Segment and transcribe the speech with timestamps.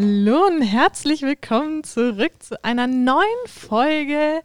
[0.00, 4.42] Hallo und herzlich willkommen zurück zu einer neuen Folge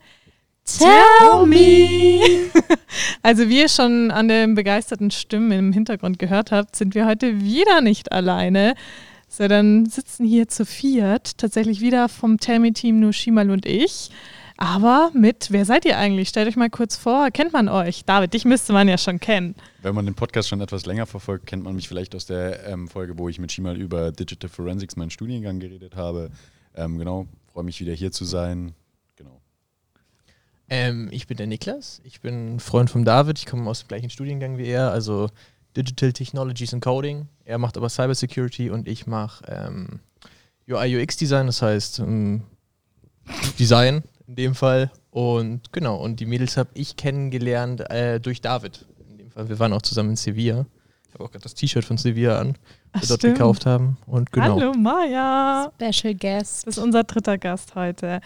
[0.65, 2.49] Tell Me.
[3.21, 7.41] Also wie ihr schon an den begeisterten Stimmen im Hintergrund gehört habt, sind wir heute
[7.41, 8.73] wieder nicht alleine,
[9.27, 14.09] sondern sitzen hier zu viert, tatsächlich wieder vom Tell Me Team nur Shimal und ich.
[14.57, 16.29] Aber mit, wer seid ihr eigentlich?
[16.29, 18.05] Stellt euch mal kurz vor, kennt man euch?
[18.05, 19.55] David, dich müsste man ja schon kennen.
[19.81, 22.87] Wenn man den Podcast schon etwas länger verfolgt, kennt man mich vielleicht aus der ähm,
[22.87, 26.29] Folge, wo ich mit Shimal über Digital Forensics, meinen Studiengang, geredet habe.
[26.75, 28.73] Ähm, genau, freue mich wieder hier zu sein.
[29.15, 29.41] Genau.
[30.69, 34.09] Ähm, ich bin der Niklas, ich bin Freund von David, ich komme aus dem gleichen
[34.09, 35.29] Studiengang wie er, also
[35.75, 37.27] Digital Technologies and Coding.
[37.45, 39.99] Er macht aber Cybersecurity und ich mache ähm,
[40.69, 42.43] UI UX Design, das heißt ähm,
[43.57, 44.91] Design in dem Fall.
[45.11, 48.85] Und genau, und die Mädels habe ich kennengelernt äh, durch David.
[49.09, 50.65] In dem Fall, wir waren auch zusammen in Sevilla.
[51.07, 52.57] Ich habe auch gerade das T-Shirt von Sevilla an,
[52.91, 53.35] Ach, wir dort stimmt.
[53.37, 53.97] gekauft haben.
[54.07, 54.59] Und genau.
[54.59, 55.71] Hallo Maja.
[55.75, 56.65] Special Guest.
[56.65, 58.19] Das ist unser dritter Gast heute.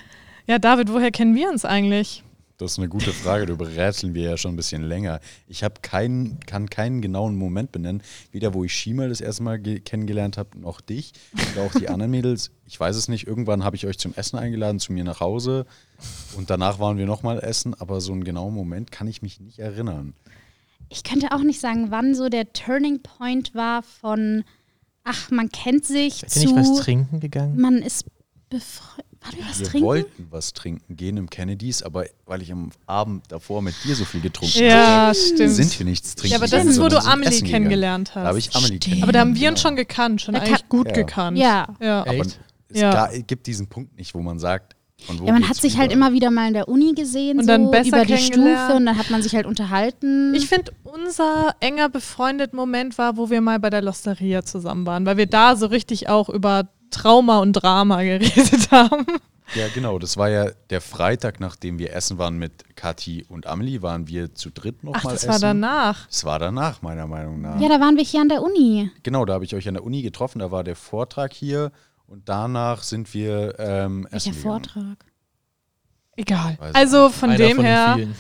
[0.48, 2.24] Ja, David, woher kennen wir uns eigentlich?
[2.60, 5.20] Das ist eine gute Frage, darüber rätseln wir ja schon ein bisschen länger.
[5.48, 9.60] Ich habe keinen, kann keinen genauen Moment benennen, weder wo ich Shimal das erste Mal
[9.60, 11.14] ge- kennengelernt habe, noch dich
[11.54, 12.50] oder auch die anderen Mädels.
[12.66, 15.68] Ich weiß es nicht, irgendwann habe ich euch zum Essen eingeladen, zu mir nach Hause
[16.36, 19.60] und danach waren wir nochmal essen, aber so einen genauen Moment kann ich mich nicht
[19.60, 20.16] erinnern.
[20.90, 24.44] Ich könnte auch nicht sagen, wann so der Turning Point war von,
[25.04, 27.62] ach, man kennt sich Seid ihr zu, nicht was trinken gegangen?
[27.62, 28.06] man ist
[28.50, 29.06] befreundet.
[29.32, 29.86] Wir was wir trinken?
[29.88, 34.06] wollten was trinken gehen im Kennedys, aber weil ich am Abend davor mit dir so
[34.06, 35.52] viel getrunken Ja, habe, stimmt.
[35.54, 36.32] sind wir nichts trinken.
[36.32, 37.52] ja, aber das gegangen, ist, wo du Amelie essen gegangen.
[37.64, 38.38] kennengelernt Da habe hast.
[38.38, 38.84] ich Amelie Stimmt.
[38.84, 39.04] kennengelernt.
[39.04, 39.52] Aber da haben wir genau.
[39.52, 40.94] uns schon gekannt, schon Da eigentlich gut Ja.
[40.94, 41.38] gekannt.
[41.38, 41.68] Ja.
[41.82, 42.02] ja.
[42.02, 42.40] Aber Echt?
[42.70, 43.08] es Ja.
[43.26, 44.76] gibt diesen Punkt nicht, wo man sagt,
[45.08, 46.06] Ja, man hat sich halt über.
[46.08, 48.18] immer wieder mal in der Uni gesehen, Und so dann besser über die.
[48.18, 50.34] Stufe und dann hat man sich halt unterhalten.
[50.36, 55.06] Ich finde, unser enger befreundet Moment war, wo wir mal bei der Losteria zusammen waren,
[55.06, 59.06] weil wir da so richtig auch über Trauma und Drama geredet haben.
[59.56, 59.98] Ja, genau.
[59.98, 64.34] Das war ja der Freitag, nachdem wir essen waren mit Kathi und Amelie, waren wir
[64.36, 65.28] zu dritt nochmal Ach, essen.
[65.28, 66.08] das war danach.
[66.08, 67.60] Das war danach, meiner Meinung nach.
[67.60, 68.92] ja, da waren wir hier an der Uni.
[69.04, 71.72] Genau, da habe ich euch an der Uni getroffen, da war der Vortrag hier
[72.08, 74.44] und danach sind wir ähm, Welcher essen gegangen.
[74.44, 75.06] Vortrag?
[76.18, 76.58] Egal.
[76.74, 78.16] Also von Einer dem von her, vielen.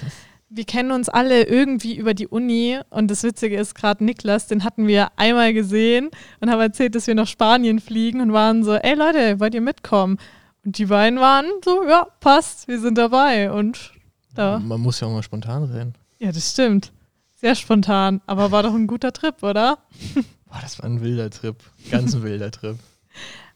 [0.50, 4.63] Wir kennen uns alle irgendwie über die Uni und das Witzige ist gerade Niklas, den
[4.63, 6.09] hatten wir einmal gesehen
[6.40, 9.62] und haben erzählt, dass wir nach Spanien fliegen und waren so, ey Leute, wollt ihr
[9.62, 10.18] mitkommen?
[10.63, 13.91] Und die beiden waren so, ja, passt, wir sind dabei und
[14.36, 14.59] da.
[14.59, 15.94] Man muss ja auch mal spontan sein.
[16.19, 16.91] Ja, das stimmt.
[17.36, 19.78] Sehr spontan, aber war doch ein guter Trip, oder?
[20.46, 21.56] Boah, das war ein wilder Trip.
[21.91, 22.78] Ganz ein wilder Trip.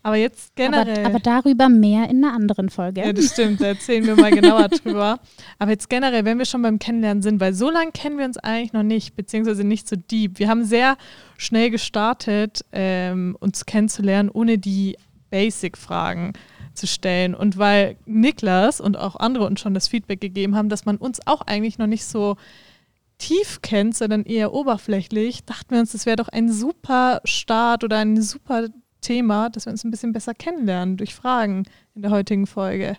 [0.03, 1.05] Aber jetzt generell.
[1.05, 3.01] Aber, aber darüber mehr in einer anderen Folge.
[3.01, 5.19] Ja, das stimmt, da erzählen wir mal genauer drüber.
[5.59, 8.37] Aber jetzt generell, wenn wir schon beim Kennenlernen sind, weil so lange kennen wir uns
[8.37, 10.39] eigentlich noch nicht, beziehungsweise nicht so deep.
[10.39, 10.97] Wir haben sehr
[11.37, 14.97] schnell gestartet, ähm, uns kennenzulernen, ohne die
[15.29, 16.33] Basic-Fragen
[16.73, 17.35] zu stellen.
[17.35, 21.19] Und weil Niklas und auch andere uns schon das Feedback gegeben haben, dass man uns
[21.25, 22.37] auch eigentlich noch nicht so
[23.17, 27.99] tief kennt, sondern eher oberflächlich, dachten wir uns, das wäre doch ein super Start oder
[27.99, 28.69] ein super
[29.01, 32.97] Thema, dass wir uns ein bisschen besser kennenlernen durch Fragen in der heutigen Folge.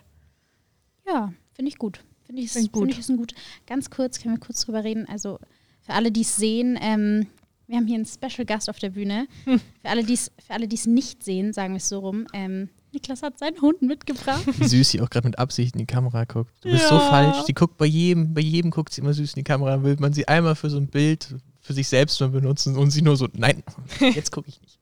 [1.07, 2.03] Ja, finde ich gut.
[2.25, 2.83] Finde ich, Klingt gut.
[2.83, 3.33] Find ich ist ein gut.
[3.67, 5.07] Ganz kurz, können wir kurz drüber reden.
[5.07, 5.39] Also
[5.81, 7.27] für alle, die es sehen, ähm,
[7.67, 9.27] wir haben hier einen Special Gast auf der Bühne.
[9.45, 9.59] Hm.
[9.81, 12.27] Für alle, die es für alle, die es nicht sehen, sagen wir es so rum.
[12.33, 14.45] Ähm, Niklas hat seinen Hund mitgebracht.
[14.59, 16.53] Wie süß sie auch gerade mit Absicht in die Kamera guckt.
[16.61, 17.45] Du bist so falsch.
[17.45, 19.81] Die guckt bei jedem, bei jedem guckt sie immer süß in die Kamera.
[19.83, 23.01] Will man sie einmal für so ein Bild für sich selbst mal benutzen und sie
[23.01, 23.63] nur so, nein,
[23.99, 24.79] jetzt gucke ich nicht.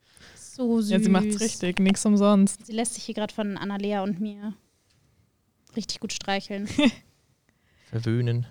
[0.54, 0.90] So süß.
[0.90, 2.66] Ja, sie macht's richtig, nichts umsonst.
[2.66, 4.52] Sie lässt sich hier gerade von Annalea und mir
[5.74, 6.68] richtig gut streicheln.
[7.90, 8.46] Verwöhnen.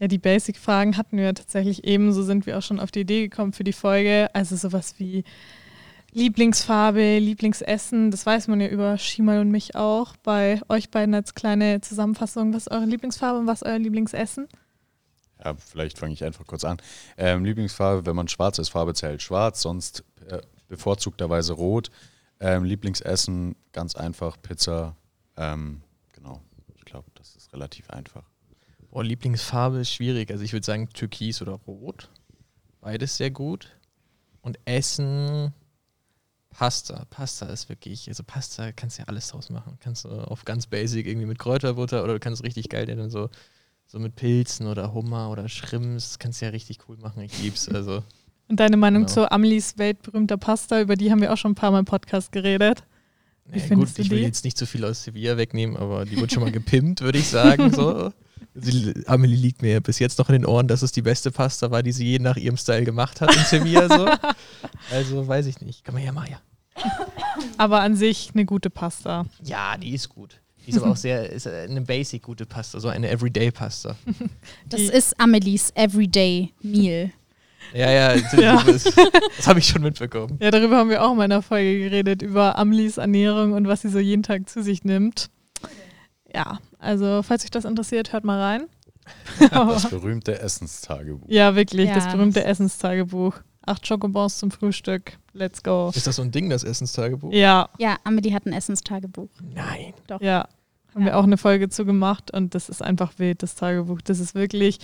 [0.00, 3.28] Ja, die Basic-Fragen hatten wir tatsächlich eben, so sind wir auch schon auf die Idee
[3.28, 4.28] gekommen für die Folge.
[4.32, 5.22] Also sowas wie
[6.10, 10.16] Lieblingsfarbe, Lieblingsessen, das weiß man ja über Shimal und mich auch.
[10.24, 14.48] Bei euch beiden als kleine Zusammenfassung, was ist eure Lieblingsfarbe und was ist euer Lieblingsessen?
[15.44, 16.78] Ja, vielleicht fange ich einfach kurz an.
[17.16, 21.90] Ähm, Lieblingsfarbe, wenn man schwarz ist, Farbe zählt schwarz, sonst äh, bevorzugterweise rot.
[22.40, 24.96] Ähm, Lieblingsessen, ganz einfach, Pizza.
[25.36, 25.82] Ähm,
[26.12, 26.40] genau,
[26.76, 28.24] ich glaube, das ist relativ einfach.
[28.90, 30.30] Boah, Lieblingsfarbe ist schwierig.
[30.30, 32.08] Also ich würde sagen Türkis oder Rot.
[32.80, 33.76] Beides sehr gut.
[34.40, 35.52] Und Essen,
[36.50, 37.04] Pasta.
[37.10, 39.78] Pasta ist wirklich, also Pasta kannst du ja alles draus machen.
[39.80, 43.30] Kannst du auf ganz basic irgendwie mit Kräuterbutter oder du kannst richtig geil dann so,
[43.86, 46.10] so mit Pilzen oder Hummer oder Shrimps.
[46.10, 47.22] Das kannst du ja richtig cool machen.
[47.22, 47.68] Ich lieb's.
[47.68, 48.04] Also
[48.48, 49.12] Und deine Meinung Genau.
[49.14, 52.30] zu Amelies weltberühmter Pasta, über die haben wir auch schon ein paar Mal im Podcast
[52.32, 52.84] geredet.
[53.46, 56.32] Wie Ja, gut, ich will jetzt nicht zu viel aus Sevilla wegnehmen, aber die wird
[56.32, 57.72] schon mal gepimpt, würde ich sagen.
[57.72, 58.10] So.
[58.54, 61.70] Sie, Amelie liegt mir bis jetzt noch in den Ohren, dass es die beste Pasta
[61.70, 63.88] war, die sie je nach ihrem Style gemacht hat in Sevilla.
[63.88, 64.08] So.
[64.90, 65.84] Also weiß ich nicht.
[65.84, 66.40] Komm mal her, Maja.
[67.58, 69.26] Aber an sich eine gute Pasta.
[69.42, 70.40] Ja, die ist gut.
[70.66, 73.96] Die ist aber auch sehr, ist eine basic gute Pasta, so eine Everyday Pasta.
[74.68, 77.10] Das Die- ist Amelies Everyday Meal.
[77.72, 78.62] Ja, ja, das, Ja.
[78.62, 78.84] das,
[79.36, 80.38] das habe ich schon mitbekommen.
[80.40, 83.88] Ja, darüber haben wir auch in meiner Folge geredet, über Amlis Ernährung und was sie
[83.88, 85.30] so jeden Tag zu sich nimmt.
[86.34, 88.64] Ja, also falls euch das interessiert, hört mal rein.
[89.50, 91.28] Das berühmte Essenstagebuch.
[91.28, 91.94] ja, wirklich, Ja.
[91.94, 93.34] das berühmte Essenstagebuch.
[93.66, 95.18] Acht Schokobons zum Frühstück.
[95.32, 95.90] Let's go.
[95.94, 97.32] Ist das so ein Ding, das Essenstagebuch?
[97.32, 99.28] Ja, Ja, Amelie hat ein Essenstagebuch.
[99.54, 99.94] Nein.
[100.20, 100.46] ja.
[100.94, 101.06] Haben Ja.
[101.06, 104.00] wir auch eine Folge zu gemacht und das ist einfach wild, das Tagebuch.
[104.02, 104.78] Das ist wirklich,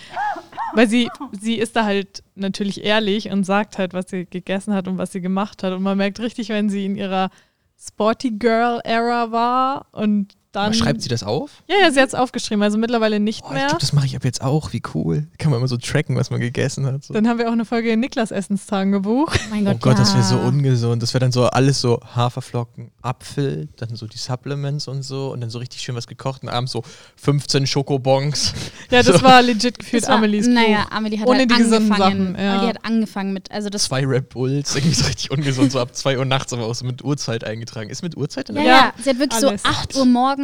[0.74, 1.08] weil sie,
[1.40, 5.12] sie ist da halt natürlich ehrlich und sagt halt, was sie gegessen hat und was
[5.12, 5.72] sie gemacht hat.
[5.72, 7.30] Und man merkt richtig, wenn sie in ihrer
[7.78, 10.74] Sporty Girl Era war und dann.
[10.74, 11.50] Schreibt sie das auf?
[11.68, 13.66] Ja, ja, sie hat es aufgeschrieben, also mittlerweile nicht Oh, ich mehr.
[13.66, 14.72] glaube, das mache ich ab jetzt auch.
[14.72, 15.26] Wie cool.
[15.38, 17.04] Kann man immer so tracken, was man gegessen hat.
[17.04, 17.14] So.
[17.14, 19.32] Dann haben wir auch eine Folge in Niklas Essenstagebuch.
[19.34, 19.98] Oh mein Oh Gott, Gott, ja.
[20.00, 21.02] das wäre so ungesund.
[21.02, 25.40] Das wäre dann so alles so Haferflocken, Apfel, dann so die Supplements und so und
[25.40, 26.82] dann so richtig schön was gekocht und abends so
[27.16, 28.52] 15 Schokobons.
[28.90, 29.22] Ja, das So.
[29.22, 30.86] war legit gefühlt war, Amelies Naja.
[30.90, 32.32] Amelie hat Ohne halt die gesunden angefangen.
[32.34, 32.52] Sachen, ja.
[32.54, 35.94] Amelie hat angefangen mit, also das Zwei Red Bulls, irgendwie so richtig ungesund, so ab
[35.94, 37.90] 2 Uhr nachts, aber auch so mit Uhrzeit eingetragen.
[37.90, 39.62] Ist mit Uhrzeit in Ja, der ja, Ja, sie hat wirklich alles.
[39.62, 40.39] so 8 Uhr morgens,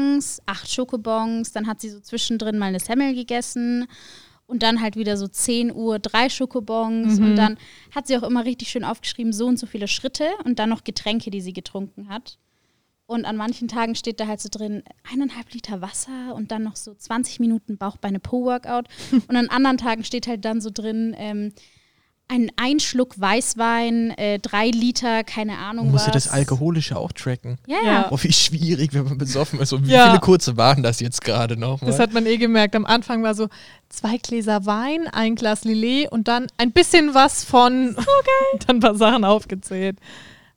[0.46, 3.86] 8 Schokobons, dann hat sie so zwischendrin mal eine Semmel gegessen
[4.46, 7.24] und dann halt wieder so 10 Uhr drei Schokobons Mhm.
[7.24, 7.56] und dann
[7.94, 10.84] hat sie auch immer richtig schön aufgeschrieben, so und so viele Schritte und dann noch
[10.84, 12.38] Getränke, die sie getrunken hat.
[13.08, 14.82] Und an manchen Tagen steht da halt so drin,
[15.12, 18.86] eineinhalb Liter Wasser und dann noch so 20 Minuten Bauchbeine-Po-Workout.
[19.28, 21.52] und an anderen Tagen steht halt dann so drin, ähm,
[22.28, 26.06] ein Einschluck Weißwein, äh, drei Liter, keine Ahnung Man muss was.
[26.08, 27.56] ja das Alkoholische auch tracken.
[27.66, 28.08] Ja, Ja.
[28.10, 29.72] Oh, wie schwierig, wenn man besoffen ist.
[29.72, 30.08] Und wie Ja.
[30.08, 31.80] viele kurze waren das jetzt gerade noch?
[31.80, 32.74] Das hat man eh gemerkt.
[32.74, 33.48] Am Anfang war so
[33.88, 37.90] zwei Gläser Wein, ein Glas Lillet und dann ein bisschen was von.
[37.90, 38.60] So geil.
[38.66, 39.98] dann ein paar Sachen aufgezählt.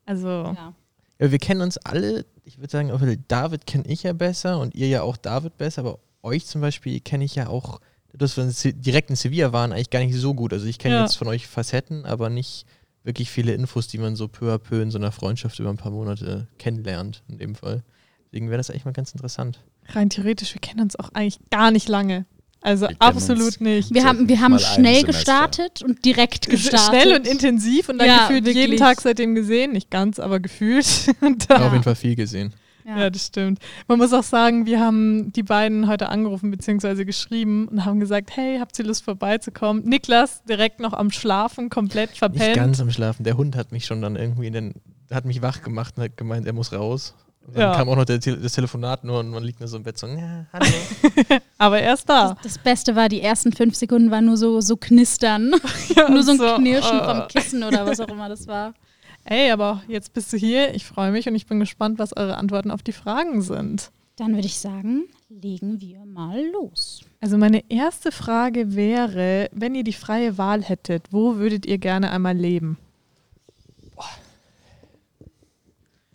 [0.06, 0.74] Also, ja.
[1.20, 4.74] Ja, wir kennen uns alle, ich würde sagen, auch David kenne ich ja besser und
[4.74, 7.80] ihr ja auch David besser, aber euch zum Beispiel kenne ich ja auch,
[8.14, 10.54] dass wir direkt in Sevilla waren, eigentlich gar nicht so gut.
[10.54, 11.02] Also ich kenne Ja.
[11.04, 12.66] jetzt von euch Facetten, aber nicht
[13.04, 15.78] wirklich viele Infos, die man so peu à peu in so einer Freundschaft über ein
[15.78, 17.84] paar Monate kennenlernt, in dem Fall.
[18.26, 19.64] Deswegen wäre das eigentlich mal ganz interessant.
[19.92, 22.26] rein theoretisch, wir kennen uns auch eigentlich gar nicht lange.
[22.62, 23.94] Also absolut nicht.
[23.94, 26.90] Wir So, haben, wir haben schnell gestartet und direkt gestartet.
[27.02, 28.80] Schnell und intensiv und dann Ja, gefühlt jeden wirklich.
[28.82, 29.72] Tag seitdem gesehen.
[29.72, 30.86] Nicht ganz, aber gefühlt.
[31.22, 31.66] Und Ja.
[31.66, 32.54] Auf jeden Fall viel gesehen.
[32.90, 32.98] Ja.
[32.98, 33.60] Ja, das stimmt.
[33.88, 37.06] Man muss auch sagen, wir haben die beiden heute angerufen bzw.
[37.06, 39.84] geschrieben und haben gesagt, hey, habt ihr Lust vorbeizukommen?
[39.86, 42.56] Niklas direkt noch am Schlafen, komplett Nicht verpennt.
[42.56, 43.24] ganz am Schlafen.
[43.24, 44.74] Der Hund hat mich schon dann irgendwie in den,
[45.12, 47.14] hat mich wach gemacht und hat gemeint, er muss raus.
[47.46, 47.76] Und dann Ja.
[47.76, 49.98] kam auch noch der, Te- das Telefonat nur und man liegt nur so im Bett
[49.98, 50.66] so, ja, hallo.
[51.58, 52.36] aber er ist da.
[52.44, 55.54] Das Beste war, die ersten fünf Sekunden waren nur so, so knistern.
[55.96, 57.04] Ja, nur so ein so, Knirschen äh.
[57.06, 58.74] vom Kissen oder was auch immer das war.
[59.32, 60.74] Ey, aber jetzt bist du hier.
[60.74, 63.92] Ich freue mich und ich bin gespannt, was eure Antworten auf die Fragen sind.
[64.16, 67.02] Dann würde ich sagen, legen wir mal los.
[67.22, 72.10] Also meine erste Frage wäre, wenn ihr die freie Wahl hättet, wo würdet ihr gerne
[72.10, 72.80] einmal leben?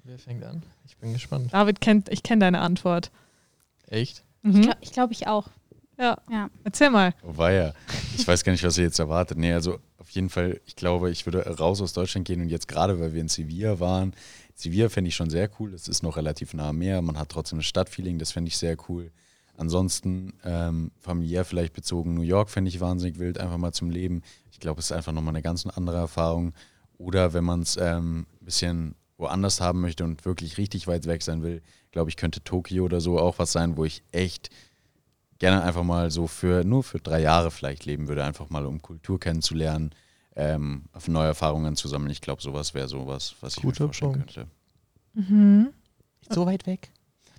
[0.03, 0.65] Wer fängt an?
[0.85, 1.53] Ich bin gespannt.
[1.55, 3.13] David kennt, ich kenne deine Antwort.
[3.87, 4.25] Echt?
[4.43, 4.57] Mhm.
[4.57, 5.49] Ich glaube ich, glaub, ich auch.
[5.99, 6.51] ja, Ja.
[6.65, 7.15] erzähl mal.
[7.23, 7.75] Oh, war ja.
[8.17, 9.39] Ich weiß gar nicht, was ihr jetzt erwartet.
[9.39, 9.79] Nee, also
[10.15, 13.21] jeden Fall, ich glaube, ich würde raus aus Deutschland gehen und jetzt gerade, weil wir
[13.21, 14.15] in Sevilla waren.
[14.55, 15.75] Sevilla fände ich schon sehr cool.
[15.75, 17.03] Es ist noch relativ nah am Meer.
[17.03, 18.19] Man hat trotzdem ein Stadtfeeling.
[18.19, 19.11] Das fände ich sehr cool.
[19.57, 22.15] Ansonsten ähm, familiär vielleicht bezogen.
[22.15, 24.23] New York fände ich wahnsinnig wild, einfach mal zum Leben.
[24.51, 26.55] Ich glaube, es ist einfach nochmal eine ganz andere Erfahrung.
[26.99, 31.23] Oder wenn man es ähm, ein bisschen woanders haben möchte und wirklich richtig weit weg
[31.23, 34.51] sein will, glaube ich, könnte Tokio oder so auch was sein, wo ich echt
[35.39, 38.83] gerne einfach mal so für nur für drei Jahre vielleicht leben würde, einfach mal um
[38.83, 39.91] Kultur kennenzulernen,
[40.37, 42.11] ähm, auf neue Erfahrungen zu sammeln.
[42.11, 44.35] Ich glaube, sowas wäre sowas, was ich Guter mir vorstellen Punkt.
[44.35, 44.51] könnte.
[45.15, 45.73] Mhm.
[46.21, 46.91] Nicht so weit weg.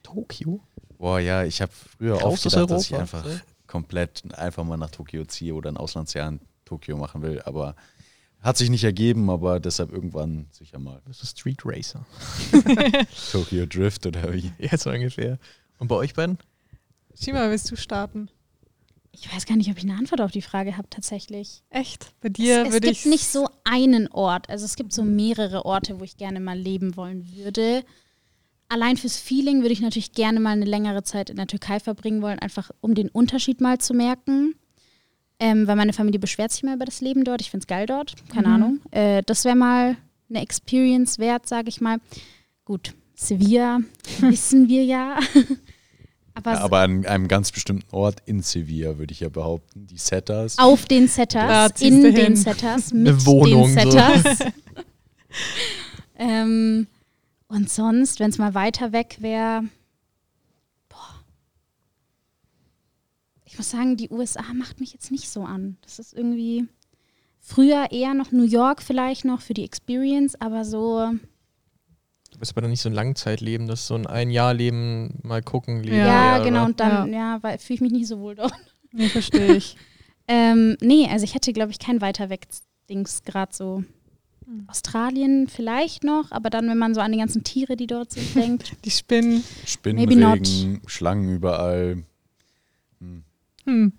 [0.03, 0.61] Tokio?
[0.97, 3.39] Boah, ja, ich habe früher Raus oft gedacht, dass ich Europa, einfach so.
[3.67, 7.75] komplett einfach mal nach Tokio ziehe oder ein Auslandsjahr in Tokio machen will, aber
[8.41, 12.05] hat sich nicht ergeben, aber deshalb irgendwann sicher mal Bist du Street Racer?
[13.31, 14.51] Tokyo Drift oder wie.
[14.59, 15.39] Ja, so ungefähr.
[15.79, 16.37] Und bei euch beiden?
[17.19, 18.29] Shima, willst du starten?
[19.21, 21.61] Ich weiß gar nicht, ob ich eine Antwort auf die Frage habe, tatsächlich.
[21.69, 22.13] Echt?
[22.21, 24.49] Bei dir es es würde gibt ich nicht so einen Ort.
[24.49, 27.83] Also es gibt so mehrere Orte, wo ich gerne mal leben wollen würde.
[28.67, 32.21] Allein fürs Feeling würde ich natürlich gerne mal eine längere Zeit in der Türkei verbringen
[32.21, 34.55] wollen, einfach um den Unterschied mal zu merken.
[35.39, 37.41] Ähm, weil meine Familie beschwert sich mal über das Leben dort.
[37.41, 38.15] Ich finde es geil dort.
[38.29, 38.53] Keine Mhm.
[38.53, 38.79] Ahnung.
[38.91, 39.97] Äh, das wäre mal
[40.29, 41.97] eine Experience wert, sage ich mal.
[42.63, 43.79] Gut, Sevilla
[44.21, 45.19] wissen wir ja.
[46.35, 49.97] Aber, Ja, aber an einem ganz bestimmten Ort in Sevilla würde ich ja behaupten, die
[49.97, 50.57] Setters.
[50.59, 52.35] auf den Setters, in den hin.
[52.35, 53.91] Setters, Eine mit Wohnung, den so.
[53.91, 54.39] Setters.
[56.17, 56.87] ähm,
[57.47, 59.63] Und sonst, wenn es mal weiter weg wäre,
[60.89, 61.23] boah.
[63.45, 65.77] Ich muss sagen, die USA macht mich jetzt nicht so an.
[65.83, 66.65] Das ist irgendwie
[67.39, 71.11] früher eher noch New York vielleicht noch für die Experience, aber so
[72.35, 75.83] Du bist aber dann nicht so ein Langzeitleben, das ist so ein Ein-Jahr-Leben, mal gucken,
[75.83, 75.95] leben.
[75.95, 76.59] Ja, eher, genau.
[76.59, 76.65] oder?
[76.65, 78.53] Und dann, ja, weil fühle ich mich nicht so wohl dort.
[78.91, 79.77] Nee, verstehe ich.
[80.27, 82.47] Ähm, nee, also ich hätte, glaube ich, kein weiter weg
[82.89, 83.83] Dings gerade so.
[84.65, 88.35] Australien vielleicht noch, aber dann, wenn man so an die ganzen Tiere, die dort sind,
[88.35, 88.73] denkt.
[88.85, 89.43] Die Spinnen.
[89.67, 92.03] Spinnen, Schlangen überall.
[93.65, 93.93] Hm,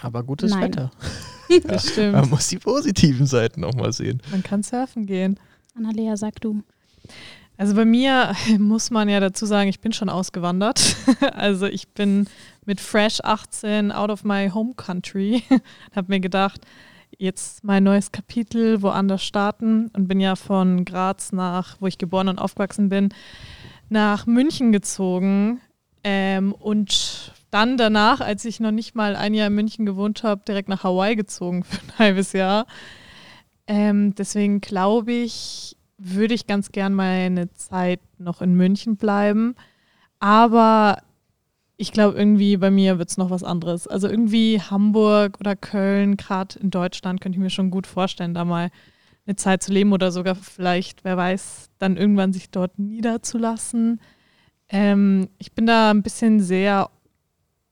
[0.00, 0.62] Aber gutes Nein.
[0.62, 0.92] Wetter.
[1.64, 2.30] das Man stimmt.
[2.30, 4.22] muss die positiven Seiten auch mal sehen.
[4.30, 5.38] Man kann surfen gehen.
[5.74, 6.62] Annalea, sag du.
[7.62, 10.96] Also bei mir muss man ja dazu sagen, ich bin schon ausgewandert.
[11.32, 12.26] Also ich bin
[12.66, 15.44] mit Fresh 18 out of my home country.
[15.94, 16.62] Habe mir gedacht,
[17.18, 22.26] jetzt mein neues Kapitel woanders starten und bin ja von Graz nach, wo ich geboren
[22.26, 23.10] und aufgewachsen bin,
[23.88, 25.60] nach München gezogen.
[26.02, 30.42] Ähm, und dann danach, als ich noch nicht mal ein Jahr in München gewohnt habe,
[30.48, 32.66] direkt nach Hawaii gezogen für ein halbes Jahr.
[33.68, 39.54] Ähm, deswegen glaube ich, würde ich ganz gern meine Zeit noch in München bleiben.
[40.18, 40.98] Aber
[41.76, 43.86] ich glaube, irgendwie bei mir wird es noch was anderes.
[43.86, 48.44] Also irgendwie Hamburg oder Köln, gerade in Deutschland, könnte ich mir schon gut vorstellen, da
[48.44, 48.70] mal
[49.26, 54.00] eine Zeit zu leben oder sogar vielleicht, wer weiß, dann irgendwann sich dort niederzulassen.
[54.68, 56.90] Ähm, ich bin da ein bisschen sehr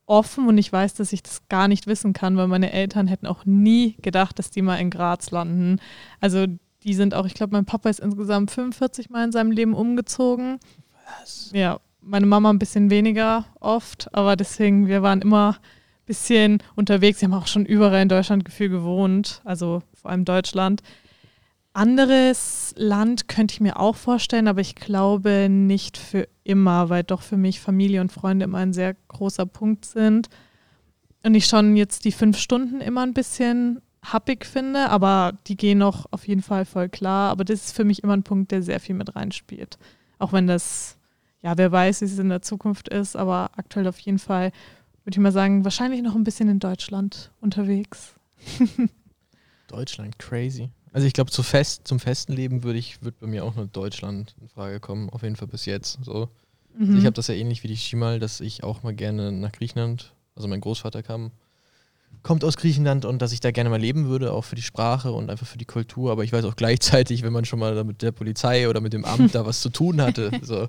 [0.06, 3.26] offen und ich weiß, dass ich das gar nicht wissen kann, weil meine Eltern hätten
[3.26, 5.80] auch nie gedacht, dass die mal in Graz landen.
[6.20, 6.46] Also
[6.84, 10.58] die sind auch, ich glaube, mein Papa ist insgesamt 45 Mal in seinem Leben umgezogen.
[11.20, 11.50] Was?
[11.52, 17.20] Ja, meine Mama ein bisschen weniger oft, aber deswegen, wir waren immer ein bisschen unterwegs.
[17.20, 20.82] Wir haben auch schon überall in Deutschland gefühlt gewohnt, also vor allem Deutschland.
[21.72, 27.22] Anderes Land könnte ich mir auch vorstellen, aber ich glaube nicht für immer, weil doch
[27.22, 30.28] für mich Familie und Freunde immer ein sehr großer Punkt sind.
[31.22, 35.78] Und ich schon jetzt die fünf Stunden immer ein bisschen happig finde, aber die gehen
[35.78, 37.30] noch auf jeden Fall voll klar.
[37.30, 39.78] Aber das ist für mich immer ein Punkt, der sehr viel mit reinspielt.
[40.18, 40.96] Auch wenn das,
[41.42, 44.52] ja, wer weiß, wie es in der Zukunft ist, aber aktuell auf jeden Fall,
[45.04, 48.14] würde ich mal sagen, wahrscheinlich noch ein bisschen in Deutschland unterwegs.
[49.68, 50.70] Deutschland, crazy.
[50.92, 53.66] Also ich glaube, zu fest, zum festen Leben würde ich, würde bei mir auch nur
[53.66, 55.98] Deutschland in Frage kommen, auf jeden Fall bis jetzt.
[56.02, 56.12] So.
[56.12, 56.28] Also
[56.76, 56.96] Mhm.
[56.96, 60.14] ich habe das ja ähnlich wie die Schimal, dass ich auch mal gerne nach Griechenland,
[60.36, 61.30] also mein Großvater kam,
[62.22, 65.12] kommt aus Griechenland und dass ich da gerne mal leben würde, auch für die Sprache
[65.12, 66.12] und einfach für die Kultur.
[66.12, 69.04] Aber ich weiß auch gleichzeitig, wenn man schon mal mit der Polizei oder mit dem
[69.04, 70.68] Amt da was zu tun hatte, so,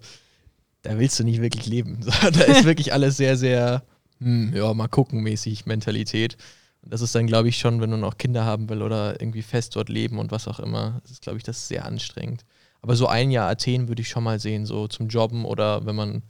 [0.81, 2.01] da willst du nicht wirklich leben.
[2.01, 3.83] So, da ist wirklich alles sehr, sehr,
[4.19, 6.37] hm, ja, mal gucken mäßig Mentalität.
[6.81, 9.43] Und das ist dann, glaube ich, schon, wenn man auch Kinder haben will oder irgendwie
[9.43, 12.43] fest dort leben und was auch immer, das ist, glaube ich, das ist sehr anstrengend.
[12.81, 15.95] Aber so ein Jahr Athen würde ich schon mal sehen, so zum Jobben oder wenn
[15.95, 16.23] man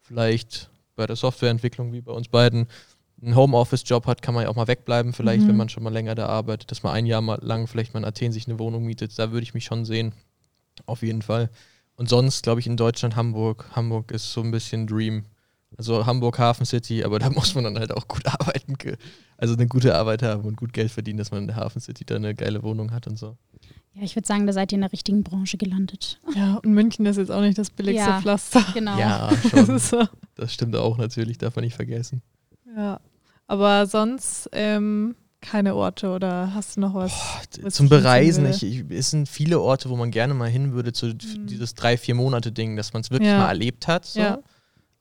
[0.00, 2.66] vielleicht bei der Softwareentwicklung wie bei uns beiden
[3.24, 5.48] einen Homeoffice-Job hat, kann man ja auch mal wegbleiben, vielleicht, Mhm.
[5.48, 8.00] wenn man schon mal länger da arbeitet, dass man ein Jahr mal lang vielleicht mal
[8.00, 9.18] in Athen sich eine Wohnung mietet.
[9.18, 10.12] Da würde ich mich schon sehen.
[10.86, 11.50] Auf jeden Fall.
[11.96, 13.66] Und sonst, glaube ich, in Deutschland, Hamburg.
[13.72, 15.24] Hamburg ist so ein bisschen Dream.
[15.76, 18.76] Also Hamburg Hafen City, aber da muss man dann halt auch gut arbeiten.
[19.36, 22.04] Also eine gute Arbeit haben und gut Geld verdienen, dass man in der Hafen City
[22.04, 23.36] da eine geile Wohnung hat und so.
[23.94, 26.18] Ja, ich würde sagen, da seid ihr in der richtigen Branche gelandet.
[26.34, 28.20] Ja, und München ist jetzt auch nicht das billigste Ja.
[28.20, 28.64] Pflaster.
[28.74, 28.98] Genau.
[28.98, 29.78] Ja, Das schon.
[29.78, 30.04] so.
[30.34, 32.20] Das stimmt auch natürlich, darf man nicht vergessen.
[32.76, 33.00] Ja.
[33.46, 37.12] Aber sonst ähm, keine Orte oder hast du noch was?
[37.62, 40.92] Was Zum Bereisen, ich, ich, es sind viele Orte, wo man gerne mal hin würde,
[40.92, 41.46] zu Mhm.
[41.46, 43.38] dieses drei, vier Monate Ding, dass man es wirklich Ja.
[43.38, 44.06] mal erlebt hat.
[44.06, 44.20] So.
[44.20, 44.38] Ja.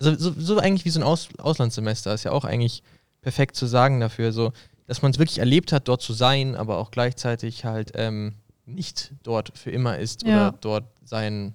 [0.02, 2.84] Also so, so eigentlich wie so ein Aus, Auslandssemester ist ja auch eigentlich
[3.22, 4.52] perfekt zu sagen dafür, so,
[4.86, 8.34] dass man es wirklich erlebt hat, dort zu sein, aber auch gleichzeitig halt ähm,
[8.66, 10.30] nicht dort für immer ist Ja.
[10.50, 11.54] oder dort sein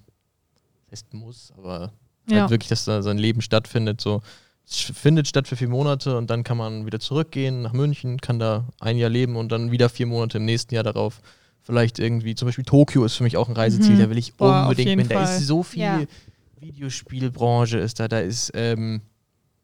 [0.91, 1.93] ist muss, aber
[2.31, 4.01] halt wirklich, dass da sein Leben stattfindet.
[4.01, 4.23] So,
[4.71, 8.67] findet statt für vier Monate und dann kann man wieder zurückgehen nach München, kann da
[8.81, 11.21] ein Jahr leben und dann wieder vier Monate im nächsten Jahr darauf.
[11.63, 13.99] Vielleicht irgendwie, zum Beispiel Tokio ist für mich auch ein Reiseziel, Mhm.
[14.01, 15.09] da will ich Boah, unbedingt hin.
[15.09, 16.03] Da ist so viel Ja.
[16.61, 19.01] Videospielbranche ist da, da ist ähm,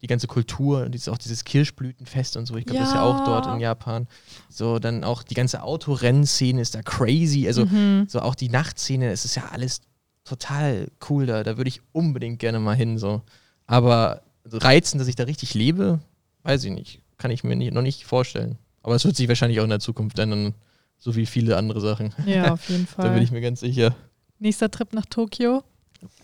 [0.01, 3.19] die ganze Kultur, dieses, auch dieses Kirschblütenfest und so, ich glaube, das ist ja auch
[3.21, 3.69] dort in Ja.
[3.69, 4.07] Japan.
[4.49, 8.05] So, dann auch die ganze Autorennszene ist da crazy, also Mhm.
[8.07, 9.81] so auch die Nachtszene, es ist ja alles
[10.23, 11.43] total cool da.
[11.43, 12.97] Da würde ich unbedingt gerne mal hin.
[12.97, 13.21] So.
[13.67, 14.21] Aber
[14.51, 15.99] reizen, dass ich da richtig lebe,
[16.43, 17.01] weiß ich nicht.
[17.17, 18.57] Kann ich mir nie, noch nicht vorstellen.
[18.83, 20.53] Aber es wird sich wahrscheinlich auch in der Zukunft ändern,
[20.97, 22.13] so wie viele andere Sachen.
[22.25, 23.23] Ja, auf jeden Da bin Fall.
[23.23, 23.95] ich mir ganz sicher.
[24.39, 25.63] Nächster Trip nach Tokio.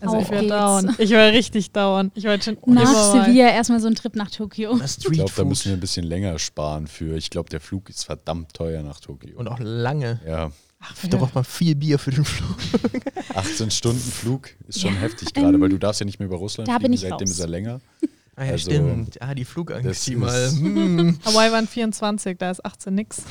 [0.00, 0.94] Also Auf ich werde dauern.
[0.98, 2.12] Ich werde richtig dauern.
[2.14, 2.86] Ich wollte schon Nach.
[3.12, 4.78] Sevilla erstmal so ein Trip nach Tokio.
[4.80, 7.16] Ich glaube, da müssen wir ein bisschen länger sparen für.
[7.16, 9.36] Ich glaube, der Flug ist verdammt teuer nach Tokio.
[9.38, 10.20] und auch lange.
[10.24, 10.52] ja,
[10.84, 12.56] Ach, Da braucht man viel Bier für den Flug.
[13.34, 16.26] 18 Stunden Flug ist schon Ja, heftig gerade, ähm, weil du darfst ja nicht mehr
[16.26, 17.30] über Russland da bin fliegen, ich seitdem raus.
[17.30, 17.80] ist er länger.
[18.34, 19.20] Ah ja, Also, stimmt.
[19.20, 20.50] Ah, die Flugangst, die mal.
[20.50, 23.24] Hm, Hawaii waren 24, da ist 18 nix.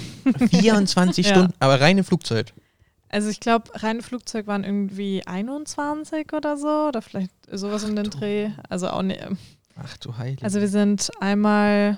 [0.52, 1.32] 24 Ja.
[1.34, 2.54] Stunden, aber reine Flugzeit.
[3.10, 8.06] Also ich glaube, reine Flugzeug waren irgendwie 21 oder so, oder vielleicht sowas um den
[8.06, 8.10] du.
[8.12, 8.50] Dreh.
[8.70, 9.20] Also auch nicht.
[9.76, 10.44] Ach du Heilige.
[10.44, 11.98] Also wir sind einmal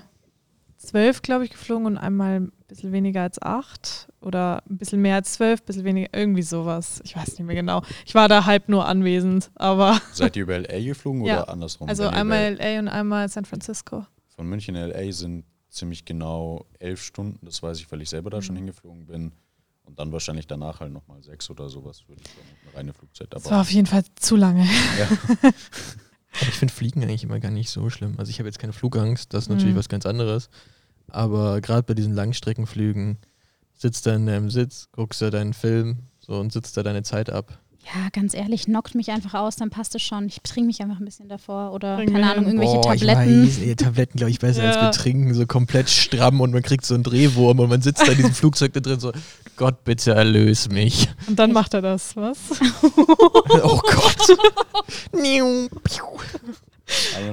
[0.84, 5.16] zwölf, glaube ich, geflogen und einmal ein bisschen weniger als acht oder ein bisschen mehr
[5.16, 7.00] als zwölf, ein bisschen weniger, irgendwie sowas.
[7.04, 7.82] Ich weiß nicht mehr genau.
[8.06, 11.42] Ich war da halb nur anwesend, aber Seid ihr über LA geflogen Ja.
[11.42, 11.88] oder andersrum?
[11.88, 14.06] also einmal LA und einmal San Francisco.
[14.36, 18.38] Von München LA sind ziemlich genau elf Stunden, das weiß ich, weil ich selber da
[18.38, 18.42] Mhm.
[18.42, 19.32] schon hingeflogen bin.
[19.86, 23.26] Und dann wahrscheinlich danach halt nochmal sechs oder sowas, würde ich sagen, eine reine Flugzeit.
[23.30, 24.64] Das Aber war auf jeden Fall zu lange.
[24.98, 25.06] ja,
[25.42, 25.52] Aber
[26.40, 28.14] ich finde Fliegen eigentlich immer gar nicht so schlimm.
[28.16, 29.78] Also ich habe jetzt keine Flugangst, das ist natürlich Mhm.
[29.78, 30.48] was ganz anderes.
[31.10, 33.18] Aber gerade bei diesen Langstreckenflügen
[33.74, 37.30] sitzt da in deinem Sitz, guckst da deinen Film so und sitzt da deine Zeit
[37.30, 37.58] ab.
[37.94, 40.26] Ja, ganz ehrlich, knockt mich einfach aus, dann passt es schon.
[40.26, 43.44] Ich trinke mich einfach ein bisschen davor oder Bring keine Ahnung, irgendwelche Boah, Tabletten.
[43.46, 44.70] Ich weiß, Tabletten, glaube ich, besser Ja.
[44.70, 48.12] als Betrinken, so komplett stramm und man kriegt so einen Drehwurm und man sitzt da
[48.12, 49.12] in diesem Flugzeug da drin so,
[49.56, 51.08] Gott, bitte erlöse mich.
[51.26, 52.38] Und dann macht er das, was?
[52.82, 54.38] oh Gott.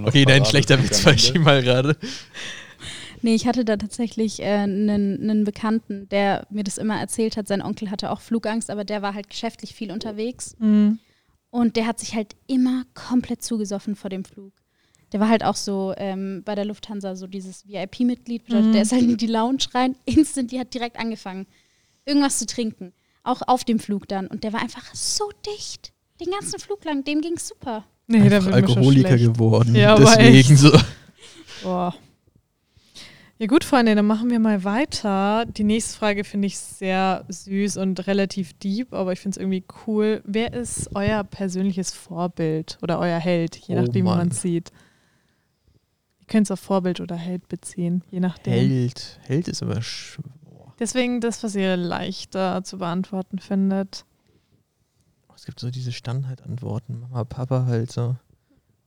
[0.05, 1.95] Okay, nein, schlechter Witz fand ich mal gerade.
[3.21, 7.47] Nee, ich hatte da tatsächlich einen äh, Bekannten, der mir das immer erzählt hat.
[7.47, 10.55] Sein Onkel hatte auch Flugangst, aber der war halt geschäftlich viel unterwegs.
[10.59, 10.99] Mhm.
[11.49, 14.53] Und der hat sich halt immer komplett zugesoffen vor dem Flug.
[15.11, 18.49] Der war halt auch so ähm, bei der Lufthansa so dieses VIP-Mitglied.
[18.49, 18.71] Mhm.
[18.71, 21.47] Der ist halt in die Lounge rein, instant, die hat direkt angefangen,
[22.05, 22.93] irgendwas zu trinken.
[23.23, 24.27] Auch auf dem Flug dann.
[24.27, 25.93] Und der war einfach so dicht.
[26.19, 27.85] Den ganzen Flug lang, dem ging's super.
[28.07, 29.75] Nee, da Einfach wird Alkoholiker geworden.
[29.75, 30.71] Ja, aber Deswegen so.
[31.63, 31.93] Boah.
[33.41, 35.47] Ja gut, Freunde, dann machen wir mal weiter.
[35.47, 39.63] Die nächste Frage finde ich sehr süß und relativ deep, aber ich finde es irgendwie
[39.87, 40.21] cool.
[40.25, 44.71] Wer ist euer persönliches Vorbild oder euer Held, je Oh nachdem, wie man es sieht?
[46.19, 48.53] Ihr könnt es auf Vorbild oder Held beziehen, je nachdem.
[48.53, 49.19] Held.
[49.23, 49.77] Held ist aber.
[49.79, 50.75] sch- boah.
[50.77, 54.05] Deswegen das, was ihr leichter zu beantworten findet.
[55.35, 56.99] Es gibt so diese Standardantworten.
[56.99, 58.17] Mama, Papa halt so.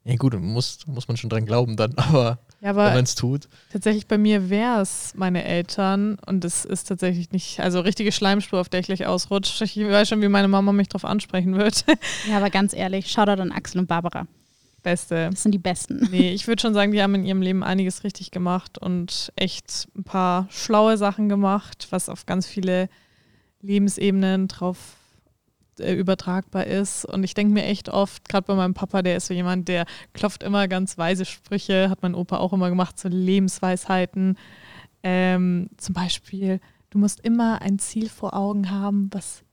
[0.05, 3.15] Ja gut, muss, muss man schon dran glauben dann, aber Ja, wenn aber man es
[3.15, 3.47] tut.
[3.71, 8.59] Tatsächlich bei mir wäre es meine Eltern und es ist tatsächlich nicht, also richtige Schleimspur,
[8.59, 9.65] auf der ich gleich ausrutsche.
[9.65, 11.85] Ich weiß schon, wie meine Mama mich darauf ansprechen wird.
[12.27, 14.27] Ja, aber ganz ehrlich, Shoutout an Axel und Barbara.
[14.83, 15.29] Beste.
[15.31, 16.09] Das sind die Besten.
[16.11, 19.89] Nee, ich würde schon sagen, die haben in ihrem Leben einiges richtig gemacht und echt
[19.95, 22.89] ein paar schlaue Sachen gemacht, was auf ganz viele
[23.61, 24.79] Lebensebenen drauf
[25.79, 27.05] übertragbar ist.
[27.05, 29.87] Und ich denke mir echt oft, gerade bei meinem Papa, der ist so jemand, der
[30.13, 34.37] klopft immer ganz weise Sprüche, hat mein Opa auch immer gemacht, so Lebensweisheiten.
[35.03, 36.61] Ähm, zum Beispiel,
[36.91, 39.45] du musst immer ein Ziel vor Augen haben, was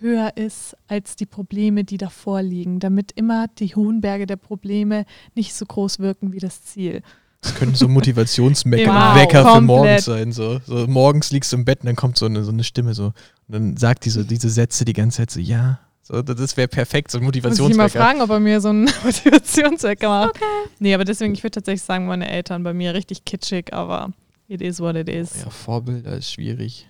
[0.00, 5.06] höher ist als die Probleme, die davor liegen, damit immer die hohen Berge der Probleme
[5.34, 7.02] nicht so groß wirken wie das Ziel.
[7.46, 9.62] Das könnten so Motivationswecker Wow, für komplett.
[9.64, 10.32] morgens sein.
[10.32, 10.60] So.
[10.66, 13.06] so morgens liegst du im Bett und dann kommt so eine, so eine Stimme so.
[13.06, 13.14] Und
[13.48, 15.80] dann sagt die so diese Sätze die ganze Zeit so, ja.
[16.02, 18.04] So, das wäre perfekt, so ein Muss ich mal Motivationswecker.
[18.04, 20.30] fragen, ob er mir so einen Motivationswecker macht.
[20.36, 20.44] Okay.
[20.78, 24.12] Nee, aber deswegen, ich würde tatsächlich sagen, meine Eltern bei mir richtig kitschig, aber
[24.48, 25.30] it is what it is.
[25.42, 26.88] Ja, Vorbilder ist schwierig.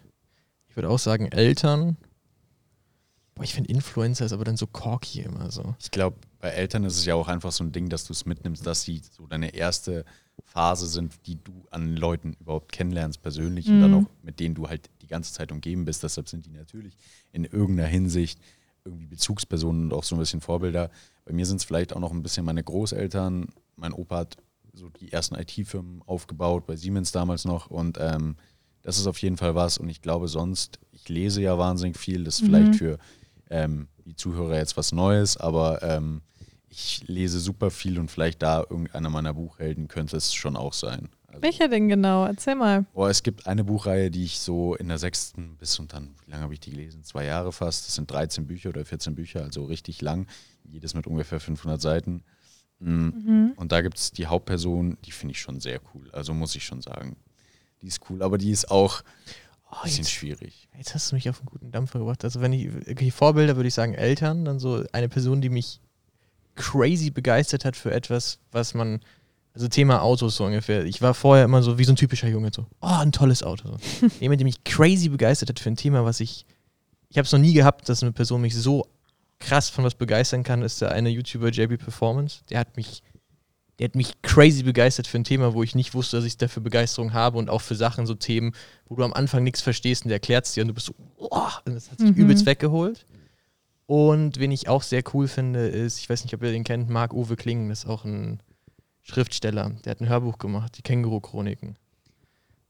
[0.68, 1.96] Ich würde auch sagen, Eltern.
[3.34, 5.74] Boah, ich finde Influencer ist aber dann so corky immer so.
[5.78, 8.24] Ich glaube, bei Eltern ist es ja auch einfach so ein Ding, dass du es
[8.26, 10.04] mitnimmst, dass sie so deine erste
[10.56, 13.96] Phase sind, die du an Leuten überhaupt kennenlernst persönlich und dann Mhm.
[13.98, 16.02] auch mit denen du halt die ganze Zeit umgeben bist.
[16.02, 16.96] Deshalb sind die natürlich
[17.30, 18.40] in irgendeiner Hinsicht
[18.82, 20.90] irgendwie Bezugspersonen und auch so ein bisschen Vorbilder.
[21.26, 23.48] Bei mir sind es vielleicht auch noch ein bisschen meine Großeltern.
[23.76, 24.36] Mein Opa hat
[24.72, 28.36] so die ersten IT-Firmen aufgebaut, bei Siemens damals noch und ähm,
[28.82, 32.24] das ist auf jeden Fall was und ich glaube sonst, ich lese ja wahnsinnig viel,
[32.24, 32.46] das ist Mhm.
[32.46, 32.98] vielleicht für
[33.50, 36.22] ähm, die Zuhörer jetzt was Neues, aber ähm,
[36.76, 41.08] ich lese super viel und vielleicht da irgendeiner meiner Buchhelden könnte es schon auch sein.
[41.28, 42.26] Also, Welcher denn genau?
[42.26, 42.84] Erzähl mal.
[42.92, 46.30] oh, es gibt eine Buchreihe, die ich so in der sechsten bis und dann, wie
[46.30, 47.02] lange habe ich die gelesen?
[47.02, 47.86] Zwei Jahre fast.
[47.86, 50.26] Das sind 13 Bücher oder 14 Bücher, also richtig lang.
[50.64, 52.24] Jedes mit ungefähr 500 Seiten.
[52.78, 53.06] Mm.
[53.06, 53.52] Mhm.
[53.56, 56.10] Und da gibt es die Hauptperson, die finde ich schon sehr cool.
[56.12, 57.16] Also muss ich schon sagen.
[57.80, 60.68] Die ist cool, aber die ist auch ein Oh, bisschen jetzt, schwierig.
[60.76, 62.22] jetzt hast du mich auf einen guten Dampfer gebracht.
[62.24, 65.80] Also wenn ich okay, Vorbilder würde ich sagen Eltern, dann so eine Person, die mich
[66.56, 69.00] crazy begeistert hat für etwas, was man
[69.54, 70.84] also Thema Autos so ungefähr.
[70.84, 73.68] Ich war vorher immer so wie so ein typischer Junge so, oh, ein tolles Auto.
[73.68, 74.06] So.
[74.20, 76.44] Jemand, der mich crazy begeistert hat für ein Thema, was ich
[77.08, 78.84] ich habe es noch nie gehabt, dass eine Person mich so
[79.38, 82.40] krass von was begeistern kann, ist der eine YouTuber JB Performance.
[82.50, 83.02] Der hat mich
[83.78, 86.62] der hat mich crazy begeistert für ein Thema, wo ich nicht wusste, dass ich dafür
[86.62, 88.52] Begeisterung habe und auch für Sachen, so Themen,
[88.88, 90.94] wo du am Anfang nichts verstehst und der erklärt es dir und du bist so,
[91.18, 92.16] oh, und das hat sich Mhm.
[92.16, 93.04] übelst weggeholt.
[93.86, 96.90] Und wen ich auch sehr cool finde, ist, ich weiß nicht, ob ihr den kennt,
[96.90, 98.40] Marc-Uwe Klingen, das ist auch ein
[99.02, 101.76] Schriftsteller, der hat ein Hörbuch gemacht, die Känguru-Chroniken.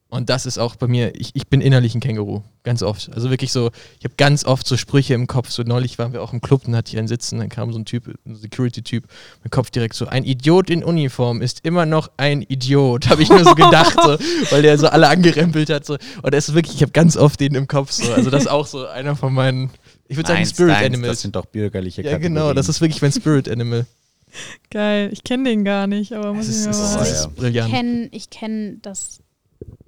[0.08, 3.10] Und das ist auch bei mir, ich, ich bin innerlich ein Känguru, ganz oft.
[3.12, 5.50] Also wirklich so, ich habe ganz oft so Sprüche im Kopf.
[5.50, 7.78] So neulich waren wir auch im Club und hatte ich einen Sitzen, dann kam so
[7.78, 9.04] ein Typ, ein Security-Typ,
[9.42, 13.30] mein Kopf direkt so, ein Idiot in Uniform ist immer noch ein Idiot, habe ich
[13.30, 14.16] nur so gedacht, so,
[14.50, 15.84] weil der so alle angerempelt hat.
[15.84, 15.96] So.
[16.22, 17.90] Und das ist wirklich, ich habe ganz oft den im Kopf.
[17.90, 18.12] So.
[18.12, 19.70] Also das ist auch so einer von meinen,
[20.08, 21.12] ich würde sagen, Spirit eins, Animals.
[21.12, 23.86] Das sind doch bürgerliche Ja, genau, das ist wirklich mein Spirit Animal.
[24.70, 25.10] Geil.
[25.12, 27.02] Ich kenne den gar nicht, aber Das muss ist, ich mir ist, mal.
[27.02, 27.30] Ist ja.
[27.34, 27.72] brillant.
[27.72, 29.20] kenn, ich kenne das,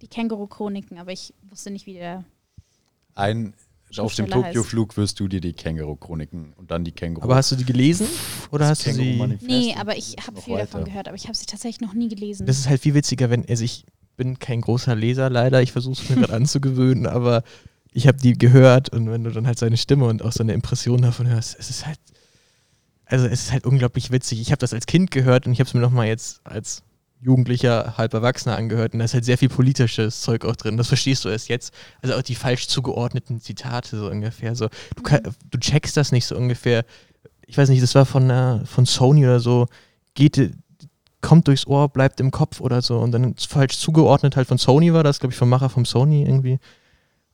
[0.01, 2.25] die Känguru-Chroniken, aber ich wusste nicht, wie der.
[3.15, 3.55] Ein,
[3.97, 4.29] auf dem.
[4.29, 7.25] Tokio-Flug wirst du dir die Känguru-Chroniken und dann die Känguru.
[7.25, 8.07] Aber hast du die gelesen?
[8.51, 9.39] Oder hast du sie.
[9.43, 10.67] Nee, aber ich habe viel weiter.
[10.67, 12.47] davon gehört, aber ich habe sie tatsächlich noch nie gelesen.
[12.47, 13.85] Das ist halt viel witziger, wenn, also ich
[14.17, 17.45] bin kein großer Leser leider, ich versuche es mir gerade anzugewöhnen, aber
[17.99, 21.03] ich habe die gehört und wenn du dann halt seine Stimme und auch seine Impression
[21.03, 21.99] davon hörst, es ist halt,
[23.05, 24.41] also es ist halt unglaublich witzig.
[24.41, 26.85] Ich habe das als Kind gehört und ich habe es mir nochmal jetzt als
[27.21, 30.77] Jugendlicher, halb Erwachsener angehört und da ist halt sehr viel politisches Zeug auch drin.
[30.77, 31.75] Das verstehst du erst jetzt.
[32.01, 34.55] Also auch die falsch zugeordneten Zitate so ungefähr.
[34.55, 36.85] So, du, kann, du checkst das nicht so ungefähr.
[37.49, 39.67] Ich weiß nicht, das war von, äh, von Sony oder so.
[40.15, 40.53] Geht,
[41.21, 44.93] kommt durchs Ohr, bleibt im Kopf oder so und dann falsch zugeordnet halt von Sony
[44.93, 46.61] war das, glaube ich, vom Macher vom Sony irgendwie.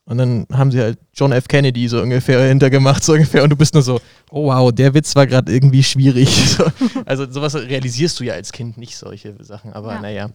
[0.06, 1.48] Und dann haben sie halt John F.
[1.48, 3.42] Kennedy so ungefähr hintergemacht, so ungefähr.
[3.42, 6.28] Und du bist nur so, oh wow, der Witz war gerade irgendwie schwierig.
[6.58, 6.64] So,
[7.06, 9.72] also sowas realisierst du ja als Kind nicht, solche Sachen.
[9.72, 10.00] Aber Ja.
[10.02, 10.30] naja.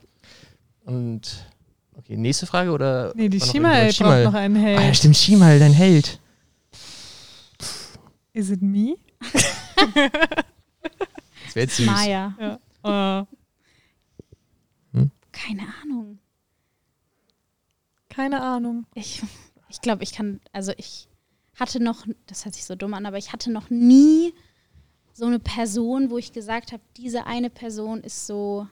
[0.86, 1.45] Und
[1.95, 3.12] okay, nächste Frage oder?
[3.15, 3.97] Nee, die Shimal irgendwas?
[3.99, 4.97] braucht noch einen Ah ja, Held.
[4.97, 6.19] stimmt, Shimal, dein Held.
[8.34, 8.95] Is it me?
[11.45, 11.86] Das wäre jetzt süß.
[11.86, 12.34] Maya.
[12.84, 13.21] Ja.
[13.21, 13.25] Äh,
[15.32, 16.19] Keine Ahnung.
[18.10, 18.86] keine Ahnung.
[18.95, 19.21] Ich,
[19.69, 21.08] ich glaube, ich kann, also ich
[21.55, 24.34] hatte noch, das hört sich so dumm an, aber ich hatte noch nie
[25.13, 28.67] so eine Person, wo ich gesagt habe, diese eine Person ist so,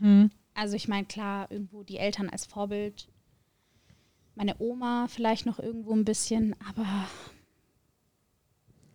[0.00, 0.30] Mhm.
[0.54, 3.08] also ich meine, klar, irgendwo die Eltern als Vorbild,
[4.34, 6.86] meine Oma vielleicht noch irgendwo ein bisschen, aber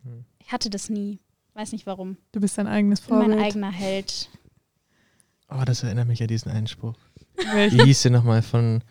[0.03, 0.25] Hm.
[0.39, 1.19] ich hatte das nie.
[1.53, 2.17] Weiß nicht warum.
[2.31, 3.45] Du bist dein eigenes bin mein Vorbild.
[3.45, 4.29] eigener Held.
[5.49, 6.95] Oh, das erinnert mich an diesen Einspruch.
[7.35, 8.83] Wie hieß der nochmal von,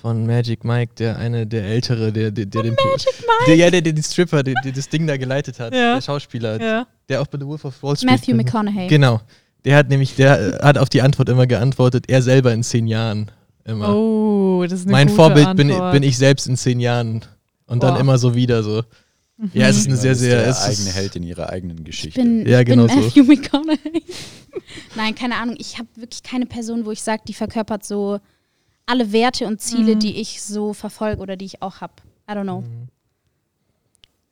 [0.00, 3.44] von Magic Mike, der eine, der ältere, der, der, der den Magic Mike?
[3.46, 5.94] Der, ja, der, der den Stripper, der, der das Ding da geleitet hat, Ja.
[5.94, 6.86] der Schauspieler, Ja.
[7.08, 8.10] der auch bei The Wolf of Wall Street.
[8.10, 8.86] Matthew McConaughey.
[8.88, 9.20] Genau.
[9.64, 13.30] Der hat nämlich, der hat auf die Antwort immer geantwortet, er selber in zehn Jahren.
[13.64, 13.96] Immer.
[13.96, 15.92] Oh, das ist eine mein gute Vorbild bin, Antwort.
[15.92, 17.24] bin ich selbst in zehn Jahren.
[17.66, 18.00] Und dann Boah.
[18.00, 18.84] immer so wieder so.
[19.52, 20.42] Ja, es ist eine Ja, sehr, sehr.
[20.44, 22.20] der eigene Held in ihrer eigenen Ich Geschichte.
[22.22, 23.00] bin, Ja, ich bin genau so.
[23.00, 24.02] Matthew McConaughey.
[24.94, 25.56] Nein, keine Ahnung.
[25.58, 28.20] Ich habe wirklich keine Person, wo ich sage, die verkörpert so
[28.86, 30.00] alle Werte und Ziele, Mhm.
[30.00, 31.94] die ich so verfolge oder die ich auch habe.
[32.30, 32.64] I don't know.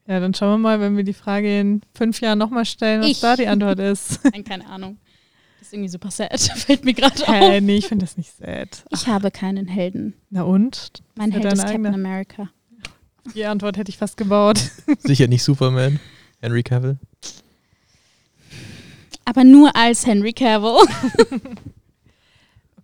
[0.06, 3.08] Ja, dann schauen wir mal, wenn wir die Frage in fünf Jahren nochmal stellen, was
[3.10, 3.20] Ich.
[3.20, 4.20] da die Antwort ist.
[4.32, 4.98] Nein, keine Ahnung.
[5.58, 6.38] Das ist irgendwie super sad.
[6.56, 7.60] Fällt mir gerade auf.
[7.62, 8.84] nee, ich finde das nicht sad.
[8.90, 10.12] Ich habe keinen Helden.
[10.30, 10.92] Na und?
[11.14, 11.86] Mein Held ist Captain.
[11.86, 12.50] America.
[13.34, 14.58] Die Antwort hätte ich fast gebaut.
[14.98, 15.98] sicher nicht Superman.
[16.42, 16.98] Henry Cavill.
[19.24, 20.76] Aber nur als Henry Cavill.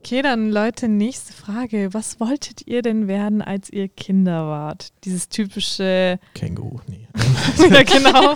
[0.02, 1.92] Okay, dann Leute, nächste Frage.
[1.92, 4.88] Was wolltet ihr denn werden, als ihr Kinder wart?
[5.04, 7.06] Dieses typische, Känguru, nee.
[7.70, 8.34] ja genau,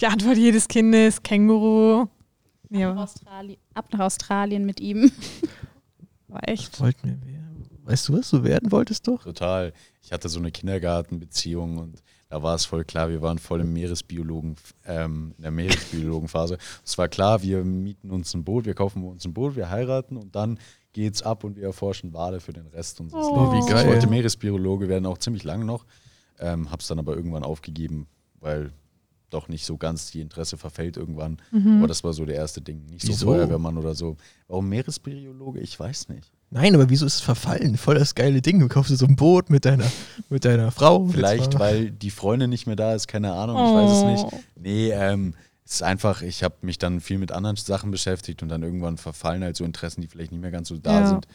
[0.00, 2.06] die Antwort jedes Kindes, Känguru.
[2.70, 5.12] Nee, Ab, nach Australien, ab nach Australien mit ihm.
[6.28, 6.80] war echt.
[6.80, 7.68] Wollten wir werden?
[7.84, 9.22] Weißt du, was du werden wolltest doch?
[9.22, 9.74] Total.
[10.02, 13.72] Ich hatte so eine Kindergartenbeziehung und da war es voll klar, wir waren voll im
[13.72, 16.56] Meeresbiologen, ähm, in der Meeresbiologenphase.
[16.84, 20.16] Es war klar, wir mieten uns ein Boot, wir kaufen uns ein Boot, wir heiraten
[20.16, 20.58] und dann
[20.92, 23.66] geht's ab und wir erforschen Wale für den Rest unseres Oh, Lebens.
[23.66, 23.84] wie geil.
[23.84, 25.84] Ich wollte Meeresbiologe werden, auch ziemlich lang noch.
[26.38, 28.06] Ähm, hab's dann aber irgendwann aufgegeben,
[28.40, 28.72] weil
[29.30, 31.38] doch nicht so ganz die Interesse verfällt irgendwann.
[31.50, 31.78] Mhm.
[31.78, 32.84] Aber das war so der erste Ding.
[32.86, 33.26] Nicht so Wieso?
[33.26, 34.16] Feuerwehrmann oder so.
[34.48, 35.60] Warum Meeresbiologe?
[35.60, 36.30] Ich weiß nicht.
[36.50, 37.76] Nein, aber wieso ist es verfallen?
[37.76, 38.58] Voll das geile Ding.
[38.58, 39.84] Du kaufst dir so ein Boot mit deiner,
[40.28, 41.06] mit deiner Frau.
[41.06, 44.24] Vielleicht, weil die Freundin nicht mehr da ist, keine Ahnung, ich weiß es nicht.
[44.32, 44.40] Oh.
[44.56, 48.48] Nee, ähm, es ist einfach, ich habe mich dann viel mit anderen Sachen beschäftigt und
[48.48, 51.06] dann irgendwann verfallen halt so Interessen, die vielleicht nicht mehr ganz so da Ja.
[51.06, 51.28] sind.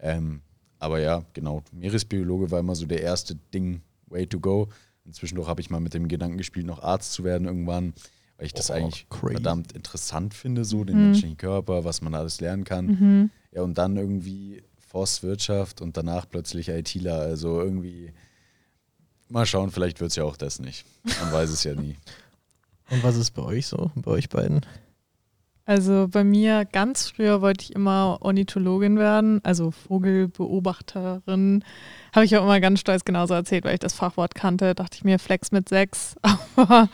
[0.00, 0.42] Ähm,
[0.78, 4.68] aber ja, genau, Meeresbiologe war immer so der erste Ding, way to go.
[5.08, 7.94] Inzwischen habe ich mal mit dem Gedanken gespielt, noch Arzt zu werden irgendwann,
[8.36, 9.32] weil ich das Oh, eigentlich crazy.
[9.36, 11.02] verdammt interessant finde, so den Mhm.
[11.04, 12.86] menschlichen Körper, was man alles lernen kann.
[12.86, 13.30] Mhm.
[13.52, 17.20] Ja, und dann irgendwie Forstwirtschaft und danach plötzlich ITler.
[17.20, 18.12] Also irgendwie,
[19.30, 20.84] mal schauen, vielleicht wird es ja auch das nicht.
[21.22, 21.96] Man weiß es ja nie.
[22.90, 23.90] Und was ist bei euch so?
[23.96, 24.60] Bei euch beiden?
[25.68, 31.62] Also bei mir ganz früher wollte ich immer Ornithologin werden, also Vogelbeobachterin.
[32.14, 34.74] Habe ich auch immer ganz stolz genauso erzählt, weil ich das Fachwort kannte.
[34.74, 36.16] Dachte ich mir, Flex mit sechs.
[36.56, 36.88] Aber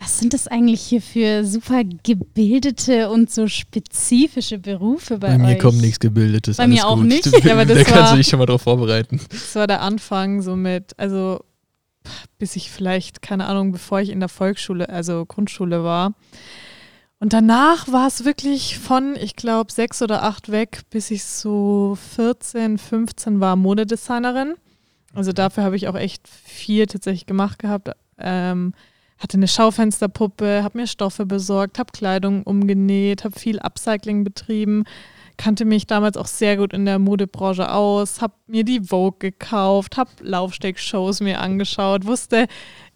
[0.00, 5.48] Was sind das eigentlich hier für super gebildete und so spezifische Berufe bei, Bei mir
[5.56, 5.58] euch?
[5.58, 6.56] kommt nichts Gebildetes.
[6.56, 7.06] Bei mir auch gut.
[7.06, 7.26] nicht.
[7.44, 9.20] Ja, aber das da kannst war- du dich schon mal drauf vorbereiten.
[9.30, 11.44] das war der Anfang so mit, also
[12.38, 16.14] bis ich vielleicht, keine Ahnung, bevor ich in der Volksschule, also Grundschule war.
[17.20, 21.96] Und danach war es wirklich von, ich glaube, sechs oder acht weg, bis ich so
[22.14, 24.54] 14, 15 war Modedesignerin.
[25.14, 27.90] Also dafür habe ich auch echt viel tatsächlich gemacht gehabt.
[28.18, 28.74] Ähm,
[29.18, 34.84] hatte eine Schaufensterpuppe, habe mir Stoffe besorgt, habe Kleidung umgenäht, habe viel Upcycling betrieben,
[35.36, 39.96] kannte mich damals auch sehr gut in der Modebranche aus, habe mir die Vogue gekauft,
[39.96, 42.46] habe Laufstegshows mir angeschaut, wusste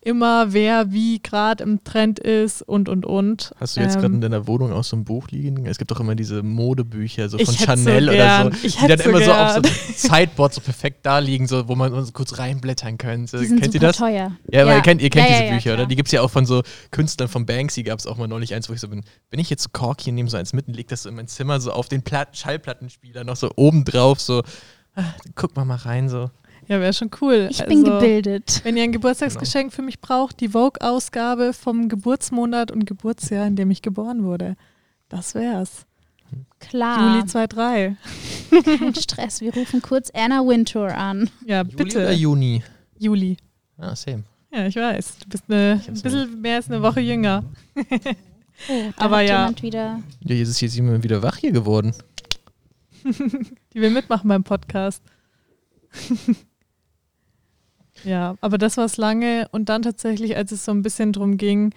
[0.01, 3.53] immer, wer wie gerade im Trend ist und und und.
[3.61, 5.67] Hast du jetzt gerade in Ähm, deiner Wohnung auch so ein Buch liegen?
[5.67, 8.53] Es gibt doch immer diese Modebücher so von hätt's so Chanel oder gern.
[8.53, 9.75] so, Ich die dann so immer so auf so gern.
[9.97, 13.39] Sideboard so perfekt da liegen, so, wo man uns kurz reinblättern könnte.
[13.39, 13.97] Die sind Kennt ihr super das?
[13.99, 14.33] teuer.
[14.53, 15.75] Ja, aber ihr kennt, ihr kennt Ja, ja, diese ja, Bücher, klar.
[15.75, 15.87] oder?
[15.87, 18.55] Die gibt es ja auch von so Künstlern, von Banksy gab es auch mal neulich
[18.55, 20.75] eins, wo ich so bin, wenn ich jetzt so Corky nehme so eins mit und
[20.75, 24.21] leg das so in mein Zimmer so auf den Plat Schallplattenspieler noch so oben drauf,
[24.21, 24.43] so,
[24.95, 26.31] ah, guck mal mal rein, so.
[26.69, 27.49] Ja, wäre schon cool.
[27.51, 28.61] Ich bin Also, gebildet.
[28.63, 33.71] Wenn ihr ein Geburtstagsgeschenk für mich braucht, die Vogue-Ausgabe vom Geburtsmonat und Geburtsjahr, in dem
[33.71, 34.57] ich geboren wurde.
[35.09, 35.87] Das wär's.
[36.61, 37.17] Klar.
[37.17, 37.97] Juli 23.
[38.79, 39.41] Kein Stress.
[39.41, 41.31] Wir rufen kurz Anna Wintour an.
[41.47, 41.99] Ja, Juli bitte.
[42.01, 42.63] oder Juni?
[42.99, 43.39] Juli.
[43.79, 44.25] Ah, same.
[44.53, 45.19] Ja, ich weiß.
[45.21, 47.45] Du bist eine, ein bisschen mehr als eine Woche jünger.
[48.69, 49.41] Oh, da Aber ja.
[49.43, 50.01] jemand wieder.
[50.21, 51.95] Ja, jetzt ist jetzt jemand wieder wach hier geworden.
[53.05, 55.03] Die will mitmachen beim Podcast.
[58.05, 59.49] ja, aber das war es lange.
[59.53, 61.73] Und dann tatsächlich, als es so ein bisschen drum ging,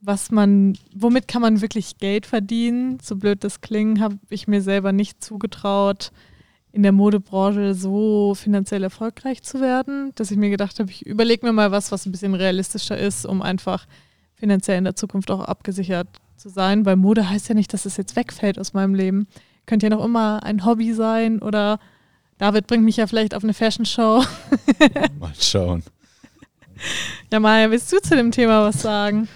[0.00, 4.62] was man, womit kann man wirklich Geld verdienen, so blöd das klingt, habe ich mir
[4.62, 6.12] selber nicht zugetraut,
[6.72, 11.46] in der Modebranche so finanziell erfolgreich zu werden, dass ich mir gedacht habe, ich überlege
[11.46, 13.86] mir mal was, was ein bisschen realistischer ist, um einfach
[14.34, 17.96] finanziell in der Zukunft auch abgesichert zu sein, weil Mode heißt ja nicht, dass es
[17.96, 19.26] jetzt wegfällt aus meinem Leben.
[19.64, 21.78] Könnte ja noch immer ein Hobby sein oder
[22.38, 24.22] David bringt mich ja vielleicht auf eine Fashion Show.
[25.18, 25.82] Mal schauen.
[27.32, 29.28] Ja, Maja, willst du zu dem Thema was sagen?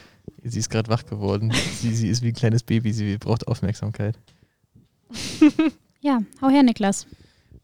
[0.43, 1.53] Sie ist gerade wach geworden.
[1.81, 4.17] sie, sie ist wie ein kleines Baby, sie braucht Aufmerksamkeit.
[6.03, 7.07] Ja, hau her, Niklas.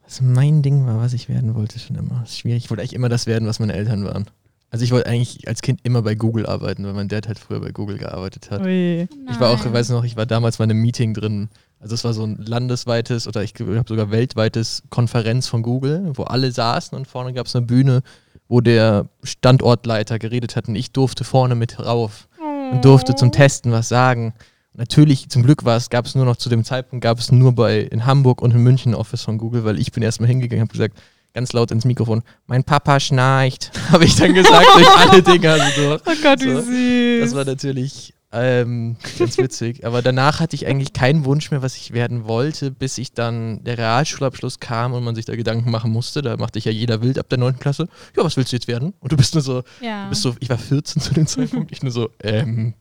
[0.04, 2.20] Was mein Ding war, was ich werden wollte, schon immer.
[2.20, 2.64] Das ist schwierig.
[2.64, 4.26] Ich wollte eigentlich immer das werden, was meine Eltern waren.
[4.70, 7.60] Also ich wollte eigentlich als Kind immer bei Google arbeiten, weil mein Dad halt früher
[7.60, 8.60] bei Google gearbeitet hat.
[8.60, 9.08] Ui.
[9.30, 9.72] Ich war auch, Nein.
[9.72, 11.48] weiß noch, ich war damals mal in einem Meeting drin.
[11.80, 16.24] Also es war so ein landesweites oder ich habe sogar weltweites Konferenz von Google, wo
[16.24, 18.02] alle saßen und vorne gab es eine Bühne,
[18.48, 22.28] wo der Standortleiter geredet hat und ich durfte vorne mit rauf
[22.72, 24.34] und durfte zum Testen was sagen.
[24.72, 27.52] Natürlich, zum Glück war es, gab es nur noch zu dem Zeitpunkt, gab es nur
[27.52, 30.68] bei in Hamburg und in München Office von Google, weil ich bin erstmal hingegangen und
[30.68, 30.98] habe gesagt,
[31.32, 35.56] ganz laut ins Mikrofon, mein Papa schnarcht, habe ich dann gesagt, durch alle Dinger.
[35.76, 35.94] So.
[35.94, 37.20] Oh Gott, wie So, süß.
[37.22, 39.86] Das war natürlich ähm, ganz witzig.
[39.86, 43.62] Aber danach hatte ich eigentlich keinen Wunsch mehr, was ich werden wollte, bis ich dann
[43.64, 46.22] der Realschulabschluss kam und man sich da Gedanken machen musste.
[46.22, 47.58] Da machte ich ja jeder wild ab der 9.
[47.58, 47.88] Klasse.
[48.16, 48.94] Ja, was willst du jetzt werden?
[49.00, 50.04] Und du bist nur so, Ja.
[50.04, 52.74] du bist so, ich war 14 zu dem Zeitpunkt, ich nur so, ähm,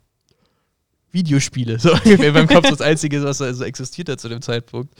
[1.11, 1.79] Videospiele.
[1.79, 4.93] So ungefähr in meinem Kopf das Einzige, was da so existiert hat zu dem Zeitpunkt.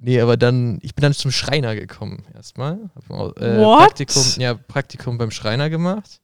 [0.00, 2.78] Nee, aber dann, ich bin dann zum Schreiner gekommen erstmal.
[2.94, 3.56] Hab äh?
[3.60, 6.20] Praktikum, ja, Praktikum beim Schreiner gemacht.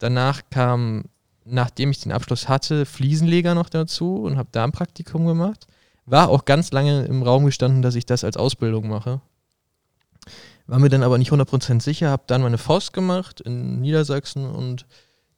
[0.00, 1.04] Danach kam,
[1.46, 5.66] nachdem ich den Abschluss hatte, Fliesenleger noch dazu und habe da ein Praktikum gemacht.
[6.04, 9.20] War auch ganz lange im Raum gestanden, dass ich das als Ausbildung mache.
[10.66, 14.86] War mir dann aber nicht 100% sicher, habe dann meine Faust gemacht in Niedersachsen und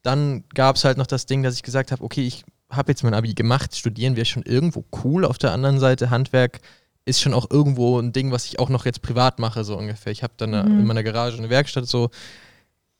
[0.03, 3.03] dann gab es halt noch das Ding, dass ich gesagt habe, okay, ich habe jetzt
[3.03, 5.25] mein Abi gemacht, studieren wäre schon irgendwo cool.
[5.25, 6.61] Auf der anderen Seite, Handwerk
[7.05, 10.12] ist schon auch irgendwo ein Ding, was ich auch noch jetzt privat mache, so ungefähr.
[10.12, 10.81] Ich habe dann Mhm.
[10.81, 12.11] in meiner Garage eine Werkstatt, so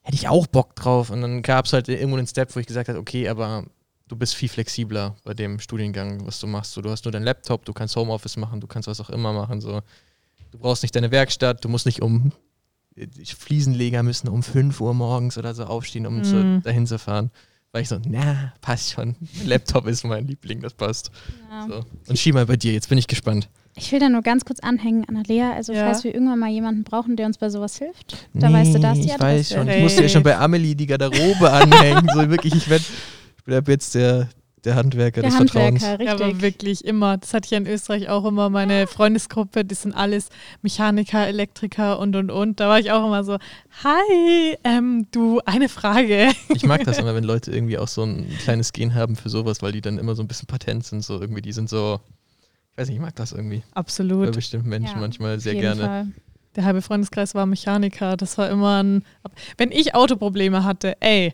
[0.09, 1.11] hätte ich auch Bock drauf.
[1.11, 3.65] Und dann gab es halt irgendwo einen Step, wo ich gesagt habe, okay, aber
[4.09, 6.73] du bist viel flexibler bei dem Studiengang, was du machst.
[6.73, 9.35] So, du hast nur deinen Laptop, du kannst Homeoffice machen, du kannst was auch immer
[9.35, 9.61] machen.
[9.61, 9.83] So.
[10.51, 12.33] Du brauchst nicht deine Werkstatt, du musst nicht um
[13.25, 16.63] Fliesenleger müssen um 5 Uhr morgens oder so aufstehen, um zu, Mhm.
[16.63, 17.31] dahin zu fahren.
[17.71, 19.15] Weil ich so, na, passt schon.
[19.45, 21.11] Laptop ist mein Liebling, das passt.
[21.51, 21.67] Ja.
[21.69, 21.85] So.
[22.09, 23.49] Und schieb mal bei dir, jetzt bin ich gespannt.
[23.79, 25.53] Ich will da nur ganz kurz anhängen, Annalea.
[25.55, 25.85] Also, Ja.
[25.87, 28.93] falls wir irgendwann mal jemanden brauchen, der uns bei sowas hilft, da weißt du, da
[28.93, 29.55] ist die ich Adresse.
[29.55, 29.69] weiß schon.
[29.69, 32.09] Ich musste ja schon bei Amelie die Garderobe anhängen.
[32.13, 32.85] So wirklich, ich werde
[33.47, 34.29] ich jetzt der,
[34.65, 35.83] der Handwerker Der des Vertrauens.
[35.83, 36.27] Handwerker, Ja, richtig.
[36.27, 37.17] aber wirklich immer.
[37.17, 38.51] Das hatte ich ja in Österreich auch immer.
[38.51, 40.29] Meine Freundesgruppe, die sind alles
[40.63, 42.59] Mechaniker, Elektriker und und und.
[42.61, 43.39] Da war ich auch immer so:
[43.85, 46.29] Hi, ähm, du, eine Frage.
[46.55, 49.63] Ich mag das immer, wenn Leute irgendwie auch so ein kleines Gen haben für sowas,
[49.63, 51.05] weil die dann immer so ein bisschen patent sind.
[51.05, 52.18] So irgendwie, die sind so, ich
[52.79, 53.59] weiß nicht, ich mag das irgendwie.
[53.75, 54.33] Bei Absolut.
[54.35, 55.83] bestimmten Menschen Ja, manchmal sehr gerne.
[55.83, 56.07] Fall.
[56.57, 58.17] Der halbe Freundeskreis war Mechaniker.
[58.17, 59.05] Das war immer ein.
[59.57, 61.33] Wenn ich Autoprobleme hatte, ey,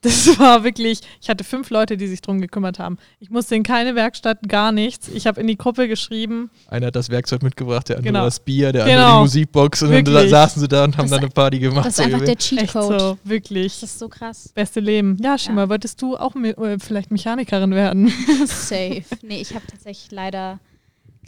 [0.00, 1.00] das war wirklich.
[1.20, 2.98] Ich hatte fünf Leute, die sich drum gekümmert haben.
[3.20, 5.08] Ich musste in keine Werkstatt, gar nichts.
[5.08, 6.50] Ich habe in die Gruppe geschrieben.
[6.68, 8.24] Einer hat das Werkzeug mitgebracht, der andere Genau.
[8.24, 8.98] das Bier, der Genau.
[9.00, 10.30] andere die Musikbox und dann Wirklich.
[10.30, 11.86] saßen sie da und haben Das- dann eine Party gemacht.
[11.86, 13.00] Das ist einfach der Cheatcode.
[13.00, 13.80] so, wirklich.
[13.80, 14.50] Das ist so krass.
[14.54, 15.16] Beste Leben.
[15.20, 15.68] Ja, Schima, Ja.
[15.68, 18.12] wolltest du auch me- äh, vielleicht Mechanikerin werden?
[18.46, 19.02] Safe.
[19.22, 20.58] Nee, ich habe tatsächlich leider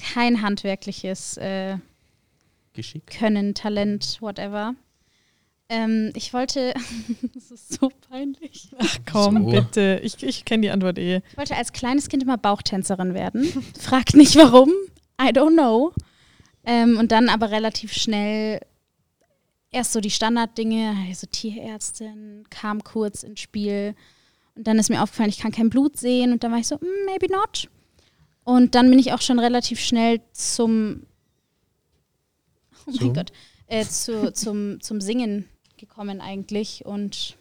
[0.00, 1.76] kein handwerkliches äh,
[2.72, 3.06] Geschick.
[3.06, 4.74] Können, Talent, whatever.
[5.68, 6.74] Ähm, ich wollte,
[7.34, 8.70] das ist so peinlich.
[8.78, 9.50] Ach komm, So.
[9.50, 10.00] bitte.
[10.02, 11.20] Ich, ich kenne die Antwort eh.
[11.30, 13.44] Ich wollte als kleines Kind immer Bauchtänzerin werden.
[13.80, 14.70] Fragt nicht warum.
[15.20, 15.92] I don't know.
[16.64, 18.60] Ähm, und dann aber relativ schnell
[19.70, 23.94] erst so die Standarddinge, also Tierärztin, kam kurz ins Spiel.
[24.56, 26.32] Und dann ist mir aufgefallen, ich kann kein Blut sehen.
[26.32, 27.68] Und dann war ich so, "Mm, maybe not.
[28.50, 31.06] Und dann bin ich auch schon relativ schnell zum,
[32.72, 33.14] oh mein Zum?
[33.14, 33.30] Gott,
[33.68, 36.84] äh, zu, zum, zum Singen gekommen eigentlich.
[36.84, 37.36] Und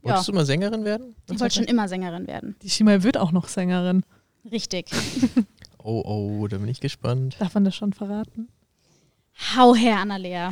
[0.00, 1.16] ja, Wolltest du mal Sängerin werden?
[1.30, 2.56] ich wollte schon immer Sängerin werden.
[2.62, 4.04] Die Schima wird auch noch Sängerin.
[4.50, 4.90] Richtig.
[5.86, 7.36] Oh, oh, da bin ich gespannt.
[7.40, 8.48] Darf man das schon verraten?
[9.54, 10.50] Hau her, Annalea.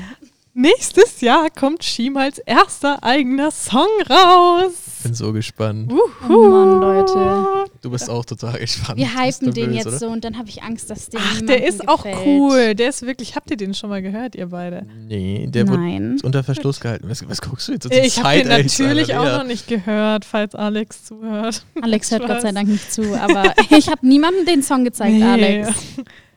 [0.52, 4.74] Nächstes Jahr kommt Schimals erster eigener Song raus.
[5.02, 5.90] Bin so gespannt.
[5.90, 6.02] Uhu.
[6.28, 7.61] Oh Mann, Leute.
[7.82, 8.96] Du bist auch total gespannt.
[8.96, 9.98] Wir hypen den böse, jetzt oder?
[9.98, 12.24] so und dann habe ich Angst, dass der Ach, der ist auch gefällt.
[12.26, 12.74] cool.
[12.76, 14.86] Der ist wirklich, habt ihr den schon mal gehört, ihr beide?
[15.08, 16.16] Nee, der wird Nein.
[16.22, 17.10] unter Verschluss gehalten.
[17.10, 17.84] Was, was guckst du jetzt?
[17.84, 21.66] Das Ich habe den natürlich Alter, auch noch nicht gehört, falls Alex zuhört.
[21.82, 22.52] Alex hört Gott sei.
[22.52, 25.24] Dank nicht zu, aber ich habe niemandem den Song gezeigt, Nee.
[25.24, 25.70] Alex.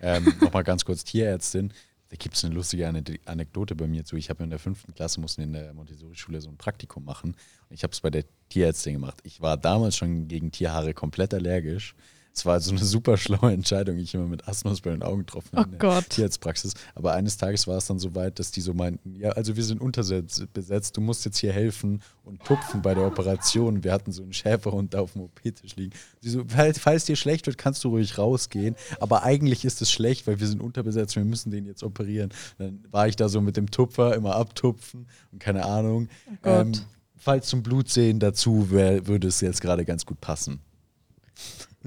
[0.01, 1.71] Ähm, Nochmal ganz kurz, Tierärztin.
[2.15, 4.15] Da gibt es eine lustige Ane- Anekdote bei mir zu.
[4.15, 7.35] Ich habe in der fünften Klasse, mussten in der Montessori-Schule so ein Praktikum machen.
[7.69, 9.17] Ich habe es bei der Tierärztin gemacht.
[9.23, 11.93] Ich war damals schon gegen Tierhaare komplett allergisch.
[12.37, 13.97] Es war also eine super schlaue Entscheidung.
[13.97, 16.09] Ich immer mit Asthmas bei den Augen getroffen Oh in der Gott.
[16.09, 16.73] Tierarztpraxis.
[16.93, 19.63] Aber eines Tages war es dann so weit, dass die so meinten, ja, also wir
[19.63, 23.85] sind unterbesetzt, du musst jetzt hier helfen und tupfen bei der Operation.
[23.85, 25.93] Wir hatten so einen Schäferhund da auf dem OP-Tisch liegen.
[26.19, 28.75] Sie so, falls, falls dir schlecht wird, kannst du ruhig rausgehen.
[28.99, 32.33] Aber eigentlich ist es schlecht, weil wir sind unterbesetzt, wir müssen den jetzt operieren.
[32.57, 36.09] Dann war ich da so mit dem Tupfer, immer abtupfen und keine Ahnung.
[36.41, 36.65] Gott.
[36.65, 36.73] Ähm,
[37.15, 40.59] falls zum Blutsehen dazu wär, würde es jetzt gerade ganz gut passen.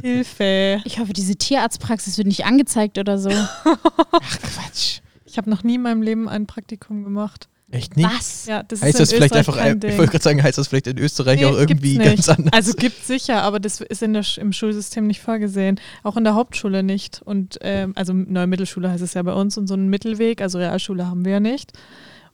[0.02, 0.80] Hilfe.
[0.84, 3.30] Ich hoffe, diese Tierarztpraxis wird nicht angezeigt oder so.
[3.64, 5.00] Ach, Quatsch.
[5.24, 7.48] Ich habe noch nie in meinem Leben ein Praktikum gemacht.
[7.70, 8.08] Echt nicht?
[8.08, 8.46] Was?
[8.46, 10.68] Ja, das Heißt ist das in vielleicht Österreich einfach, ich wollte gerade sagen, heißt das
[10.68, 12.52] vielleicht in Österreich Nee, auch irgendwie gibt's ganz anders?
[12.54, 15.78] Also gibt sicher, aber das ist in der, im Schulsystem nicht vorgesehen.
[16.02, 17.20] Auch in der Hauptschule nicht.
[17.22, 20.58] Und ähm, also neue Mittelschule heißt es ja bei uns und so einen Mittelweg, also
[20.58, 21.72] Realschule haben wir ja nicht.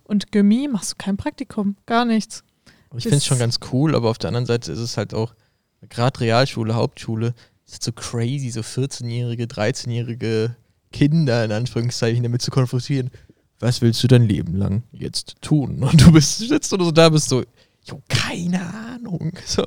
[0.04, 2.44] Und Gymi machst du kein Praktikum, gar nichts.
[2.96, 5.34] ich finde es schon ganz cool, aber auf der anderen Seite ist es halt auch,
[5.88, 7.34] gerade Realschule, Hauptschule,
[7.66, 10.56] ist so crazy, so 14-jährige, 13-jährige
[10.92, 13.10] Kinder in Anführungszeichen damit zu konfrontieren.
[13.58, 15.82] Was willst du dein Leben lang jetzt tun?
[15.82, 17.44] Und du bist, sitzt oder so da, bist so,
[17.84, 19.32] jo, keine Ahnung.
[19.46, 19.64] So.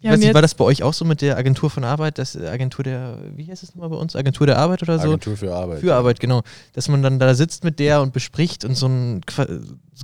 [0.00, 2.46] Ja, nicht, war das bei euch auch so mit der Agentur von Arbeit, das äh,
[2.48, 4.16] Agentur der, wie heißt es nochmal bei uns?
[4.16, 5.08] Agentur der Arbeit oder so?
[5.08, 5.80] Agentur für Arbeit.
[5.80, 6.42] Für Arbeit, genau.
[6.72, 9.20] Dass man dann da sitzt mit der und bespricht und so ein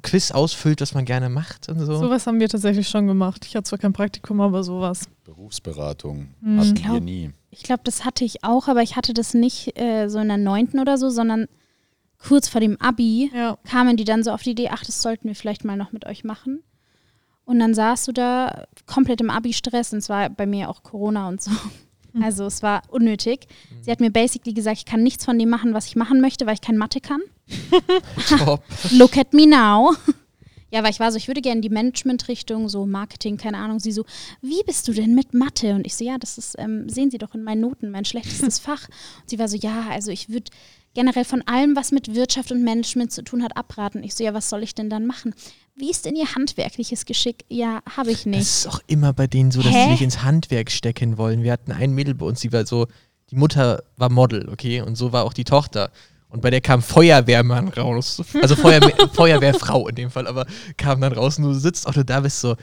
[0.02, 1.96] Quiz ausfüllt, was man gerne macht und so.
[1.96, 3.44] Sowas haben wir tatsächlich schon gemacht.
[3.46, 5.09] Ich hatte zwar kein Praktikum, aber sowas.
[5.24, 6.59] Berufsberatung Hm.
[6.61, 7.31] hatten Ich wir nie.
[7.50, 10.37] Ich glaube, das hatte ich auch, aber ich hatte das nicht äh, so in der
[10.37, 11.46] neunten oder so, sondern
[12.18, 13.59] kurz vor dem Abi Ja.
[13.68, 16.07] kamen die dann so auf die Idee, ach, das sollten wir vielleicht mal noch mit
[16.07, 16.62] euch machen.
[17.48, 21.28] Und dann saßt du da komplett im Abi-Stress und es war bei mir auch Corona
[21.28, 21.50] und so.
[22.20, 23.46] Also es war unnötig.
[23.80, 26.44] Sie hat mir basically gesagt, ich kann nichts von dem machen, was ich machen möchte,
[26.44, 27.20] weil ich kein Mathe kann.
[28.38, 28.62] Top.
[28.90, 29.94] Look at me now.
[30.70, 33.80] Ja, weil ich war so, ich würde gerne in die Management-Richtung, so Marketing, keine Ahnung.
[33.80, 34.04] Sie so,
[34.42, 35.74] wie bist du denn mit Mathe?
[35.74, 38.58] Und ich so, ja, das ist, ähm, sehen Sie doch in meinen Noten, mein schlechtestes
[38.58, 38.88] Fach.
[39.20, 40.50] Und sie war so, ja, also ich würde
[40.94, 44.03] generell von allem, was mit Wirtschaft und Management zu tun hat, abraten.
[44.03, 45.35] Ich so, ja, was soll ich denn dann machen?
[45.77, 47.45] Wie ist denn Ihr handwerkliches Geschick?
[47.49, 48.41] Ja, habe ich Das nicht.
[48.41, 49.84] ist auch immer bei denen so, dass Hä?
[49.84, 51.43] sie sich ins Handwerk stecken wollen.
[51.45, 52.86] Wir hatten ein Mädel bei uns, die war so,
[53.30, 55.91] die Mutter war Model, okay, und so war auch die Tochter.
[56.30, 58.20] Und bei der kam Feuerwehrmann raus.
[58.43, 58.80] Also Feuer,
[59.12, 62.41] Feuerwehrfrau in dem Fall, aber kam dann raus und du sitzt auch nur da bist
[62.41, 62.57] so,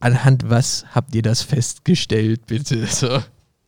[0.00, 2.86] anhand was habt ihr das festgestellt, bitte?
[2.86, 3.20] So.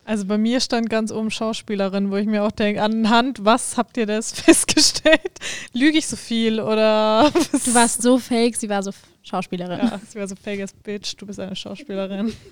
[0.05, 3.97] Also bei mir stand ganz oben Schauspielerin, wo ich mir auch denke, anhand was habt
[3.97, 5.39] ihr das festgestellt?
[5.73, 7.31] Lüge ich so viel oder
[7.65, 8.91] Du warst so fake, sie war so
[9.23, 9.79] Schauspielerin.
[9.79, 12.33] Ja, sie war so fake as bitch, du bist eine Schauspielerin.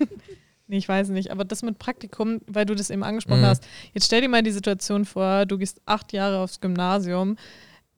[0.65, 3.45] Nee, ich weiß nicht, aber das mit Praktikum, weil du das eben angesprochen Mhm.
[3.47, 3.65] hast.
[3.93, 7.35] Jetzt stell dir mal die Situation vor, du gehst acht Jahre aufs Gymnasium,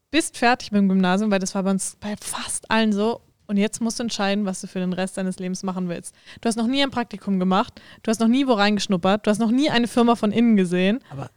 [0.10, 3.22] bist fertig mit dem Gymnasium, weil das war bei uns bei fast allen so.
[3.48, 6.16] Und jetzt musst du entscheiden, was du für den Rest deines Lebens machen willst.
[6.41, 9.39] Du hast noch nie ein Praktikum gemacht, du hast noch nie wo reingeschnuppert, du hast
[9.39, 11.00] noch nie eine Firma von innen gesehen.
[11.10, 11.30] Aber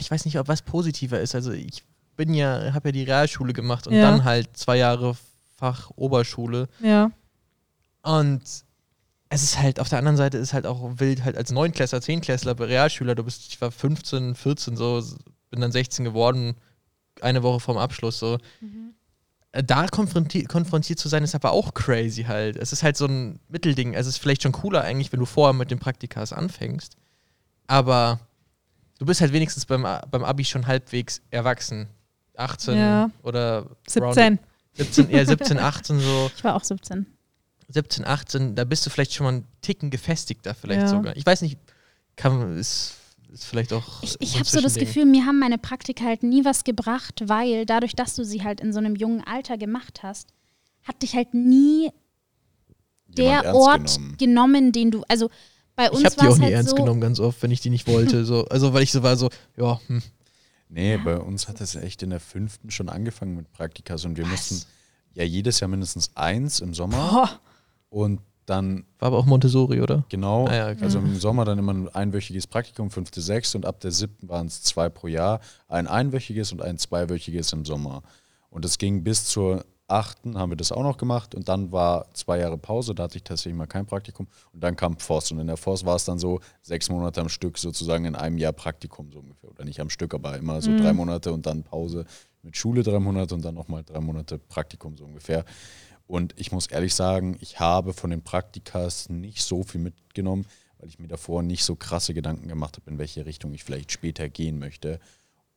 [0.00, 1.34] ich weiß nicht, ob was positiver ist.
[1.34, 1.82] Also ich
[2.16, 4.02] bin ja, habe ja die Realschule gemacht und Ja.
[4.10, 5.16] dann halt zwei Jahre
[5.56, 6.68] Fach Oberschule.
[6.80, 7.10] Ja.
[8.02, 8.42] Und
[9.28, 12.58] es ist halt, auf der anderen Seite ist halt auch wild, halt als Neunklässler, Zehnklässler,
[12.58, 15.02] Realschüler, du bist, ich war 15, 14 so,
[15.50, 16.54] bin dann 16 geworden,
[17.20, 18.34] eine Woche vorm Abschluss so.
[18.34, 18.38] Äh,
[19.52, 22.56] Da konfrontiert, konfrontiert zu sein, ist aber auch crazy halt.
[22.56, 23.92] Es ist halt so ein Mittelding.
[23.92, 26.96] Es ist vielleicht schon cooler eigentlich, wenn du vorher mit den Praktikas anfängst.
[27.66, 28.20] Aber
[28.98, 31.88] du bist halt wenigstens beim, beim Abi schon halbwegs erwachsen.
[32.36, 33.10] 18 Ja.
[33.22, 34.38] oder 17.
[34.74, 36.30] 17, eher 17, 18 so.
[36.34, 37.04] Ich war auch 17.
[37.68, 40.88] 17, 18, da bist du vielleicht schon mal einen Ticken gefestigter vielleicht Ja.
[40.88, 41.14] sogar.
[41.16, 41.58] Ich weiß nicht,
[42.16, 42.94] kann, ist,
[43.32, 44.74] ist vielleicht auch Ich, ich habe so das.
[44.74, 48.60] Gefühl, mir haben meine Praktika halt nie was gebracht, weil dadurch, dass du sie halt
[48.60, 50.28] in so einem jungen Alter gemacht hast,
[50.82, 51.90] hat dich halt nie
[53.16, 54.16] Jemand der Ort genommen.
[54.18, 55.30] genommen, den du, also
[55.74, 57.42] bei uns Ich habe die war auch es nie halt ernst so, genommen, ganz oft,
[57.42, 58.24] wenn ich die nicht wollte.
[58.24, 58.44] So.
[58.46, 60.02] Also, weil ich so war, so, ja, hm.
[60.68, 64.26] Nee, bei uns hat es echt in der fünften schon angefangen mit Praktikas und wir
[64.26, 64.62] mussten
[65.12, 67.40] ja jedes Jahr mindestens eins im Sommer Boah.
[67.90, 68.20] und
[68.52, 70.04] dann war aber auch Montessori, oder?
[70.10, 70.84] genau, Ah ja, okay.
[70.84, 74.46] also im Sommer dann immer ein einwöchiges Praktikum, fünfte, sechste und ab der siebten waren
[74.46, 78.02] es zwei pro Jahr, ein einwöchiges und ein zweiwöchiges im Sommer.
[78.50, 82.12] Und es ging bis zur achten, haben wir das auch noch gemacht und dann war
[82.14, 85.40] zwei Jahre Pause, da hatte ich tatsächlich mal kein Praktikum und dann kam Forst und
[85.40, 88.52] in der Forst war es dann so sechs Monate am Stück sozusagen in einem Jahr
[88.52, 92.04] Praktikum so ungefähr oder nicht am Stück, aber immer so drei Monate und dann Pause
[92.42, 95.44] mit Schule drei Monate und dann nochmal drei Monate Praktikum so ungefähr.
[96.06, 100.46] Und ich muss ehrlich sagen, ich habe von den Praktikas nicht so viel mitgenommen,
[100.78, 103.92] weil ich mir davor nicht so krasse Gedanken gemacht habe, in welche Richtung ich vielleicht
[103.92, 104.98] später gehen möchte.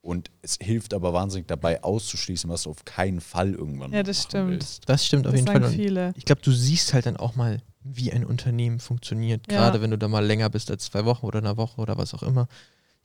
[0.02, 4.24] Und es hilft aber wahnsinnig dabei auszuschließen, was du auf keinen Fall irgendwann Ja, das
[4.24, 4.52] stimmt.
[4.52, 4.88] willst.
[4.88, 5.74] Das stimmt auf Das jeden sagen Fall.
[5.74, 6.14] Viele.
[6.16, 9.52] ich glaube, du siehst halt dann auch mal, wie ein Unternehmen funktioniert.
[9.52, 9.58] Ja.
[9.58, 12.14] Gerade wenn du da mal länger bist als zwei Wochen oder eine Woche oder was
[12.14, 12.48] auch immer.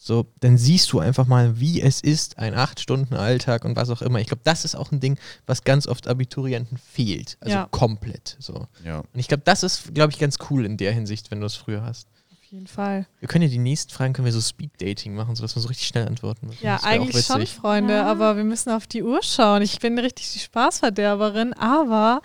[0.02, 3.90] So, dann siehst du einfach mal, wie es ist, ein acht Stunden Alltag und was
[3.90, 4.18] auch immer.
[4.18, 7.36] Ich glaube, das ist auch ein Ding, was ganz oft Abiturienten fehlt.
[7.40, 7.68] Also Ja.
[7.70, 8.34] komplett.
[8.38, 8.66] So.
[8.82, 9.00] Ja.
[9.00, 11.54] Und ich glaube, das ist, glaube ich, ganz cool in der Hinsicht, wenn du es
[11.54, 12.08] früher hast.
[12.32, 13.06] Auf jeden Fall.
[13.18, 15.88] Wir können ja die nächsten Fragen können wir so Speed-Dating machen, sodass wir so richtig
[15.88, 16.64] schnell antworten müssen.
[16.64, 17.46] Ja, eigentlich schon.
[17.46, 18.06] Freunde, Ja.
[18.10, 19.60] aber wir müssen auf die Uhr schauen.
[19.60, 22.22] Ich bin richtig die Spaßverderberin, aber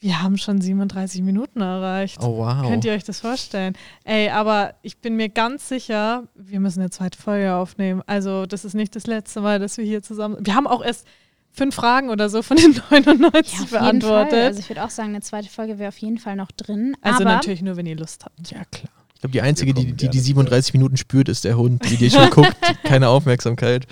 [0.00, 2.18] wir haben schon 37 Minuten erreicht.
[2.22, 2.66] Oh, wow.
[2.66, 3.74] Könnt ihr euch das vorstellen?
[4.04, 8.02] Ey, aber ich bin mir ganz sicher, wir müssen eine zweite Folge aufnehmen.
[8.06, 10.38] Also, das ist nicht das letzte Mal, dass wir hier zusammen.
[10.40, 11.06] Wir haben auch erst
[11.52, 13.80] fünf Fragen oder so von den 99 ja, auf jeden Fall.
[13.80, 14.44] beantwortet.
[14.44, 16.96] Also ich würde auch sagen, eine zweite Folge wäre auf jeden Fall noch drin.
[17.02, 18.50] Also, aber natürlich nur, wenn ihr Lust habt.
[18.50, 18.92] Ja, klar.
[19.14, 21.98] Ich glaube, die einzige, die, die die gerne 37 Minuten spürt, ist der Hund, die
[21.98, 22.56] dir schon guckt.
[22.84, 23.86] Keine Aufmerksamkeit.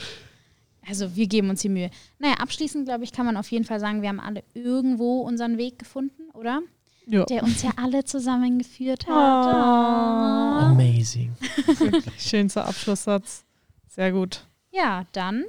[0.89, 1.91] Also wir geben uns die Mühe.
[2.18, 5.59] Naja, abschließend, glaube ich, kann man auf jeden Fall sagen, wir haben alle irgendwo unseren
[5.59, 6.61] Weg gefunden, oder?
[7.07, 7.24] Ja.
[7.24, 9.14] Der uns ja alle zusammengeführt hat.
[9.14, 10.66] Oh.
[10.66, 11.34] Amazing.
[12.18, 13.45] Schönster Abschlusssatz.
[13.89, 14.47] Sehr gut.
[14.70, 15.45] Ja, dann.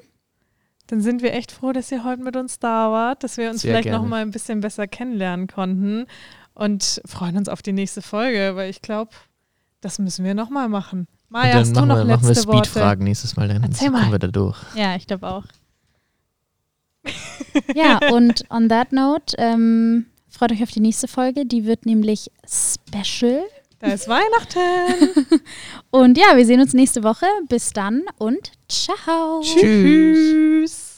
[0.87, 3.61] Dann sind wir echt froh, dass ihr heute mit uns da wart, dass wir uns
[3.61, 3.99] Sehr vielleicht gerne.
[3.99, 6.07] noch mal ein bisschen besser kennenlernen konnten
[6.55, 9.11] und freuen uns auf die nächste Folge, weil ich glaube,
[9.81, 11.07] das müssen wir noch mal machen.
[11.29, 12.35] Maja, dann hast du machen noch wir, machen wir?
[12.35, 14.11] Speed-Fragen nächstes Mal, dann Erzähl kommen mal.
[14.11, 14.57] wir da durch.
[14.75, 15.43] Ja, ich glaube auch.
[17.75, 21.45] ja, und on that note, ähm, freut euch auf die nächste Folge.
[21.45, 23.43] Die wird nämlich special.
[23.79, 25.39] Da ist Weihnachten.
[25.89, 27.25] Und ja, wir sehen uns nächste Woche.
[27.47, 29.39] Bis dann und ciao.
[29.41, 29.61] Tschüss.
[29.61, 30.88] Tschüss.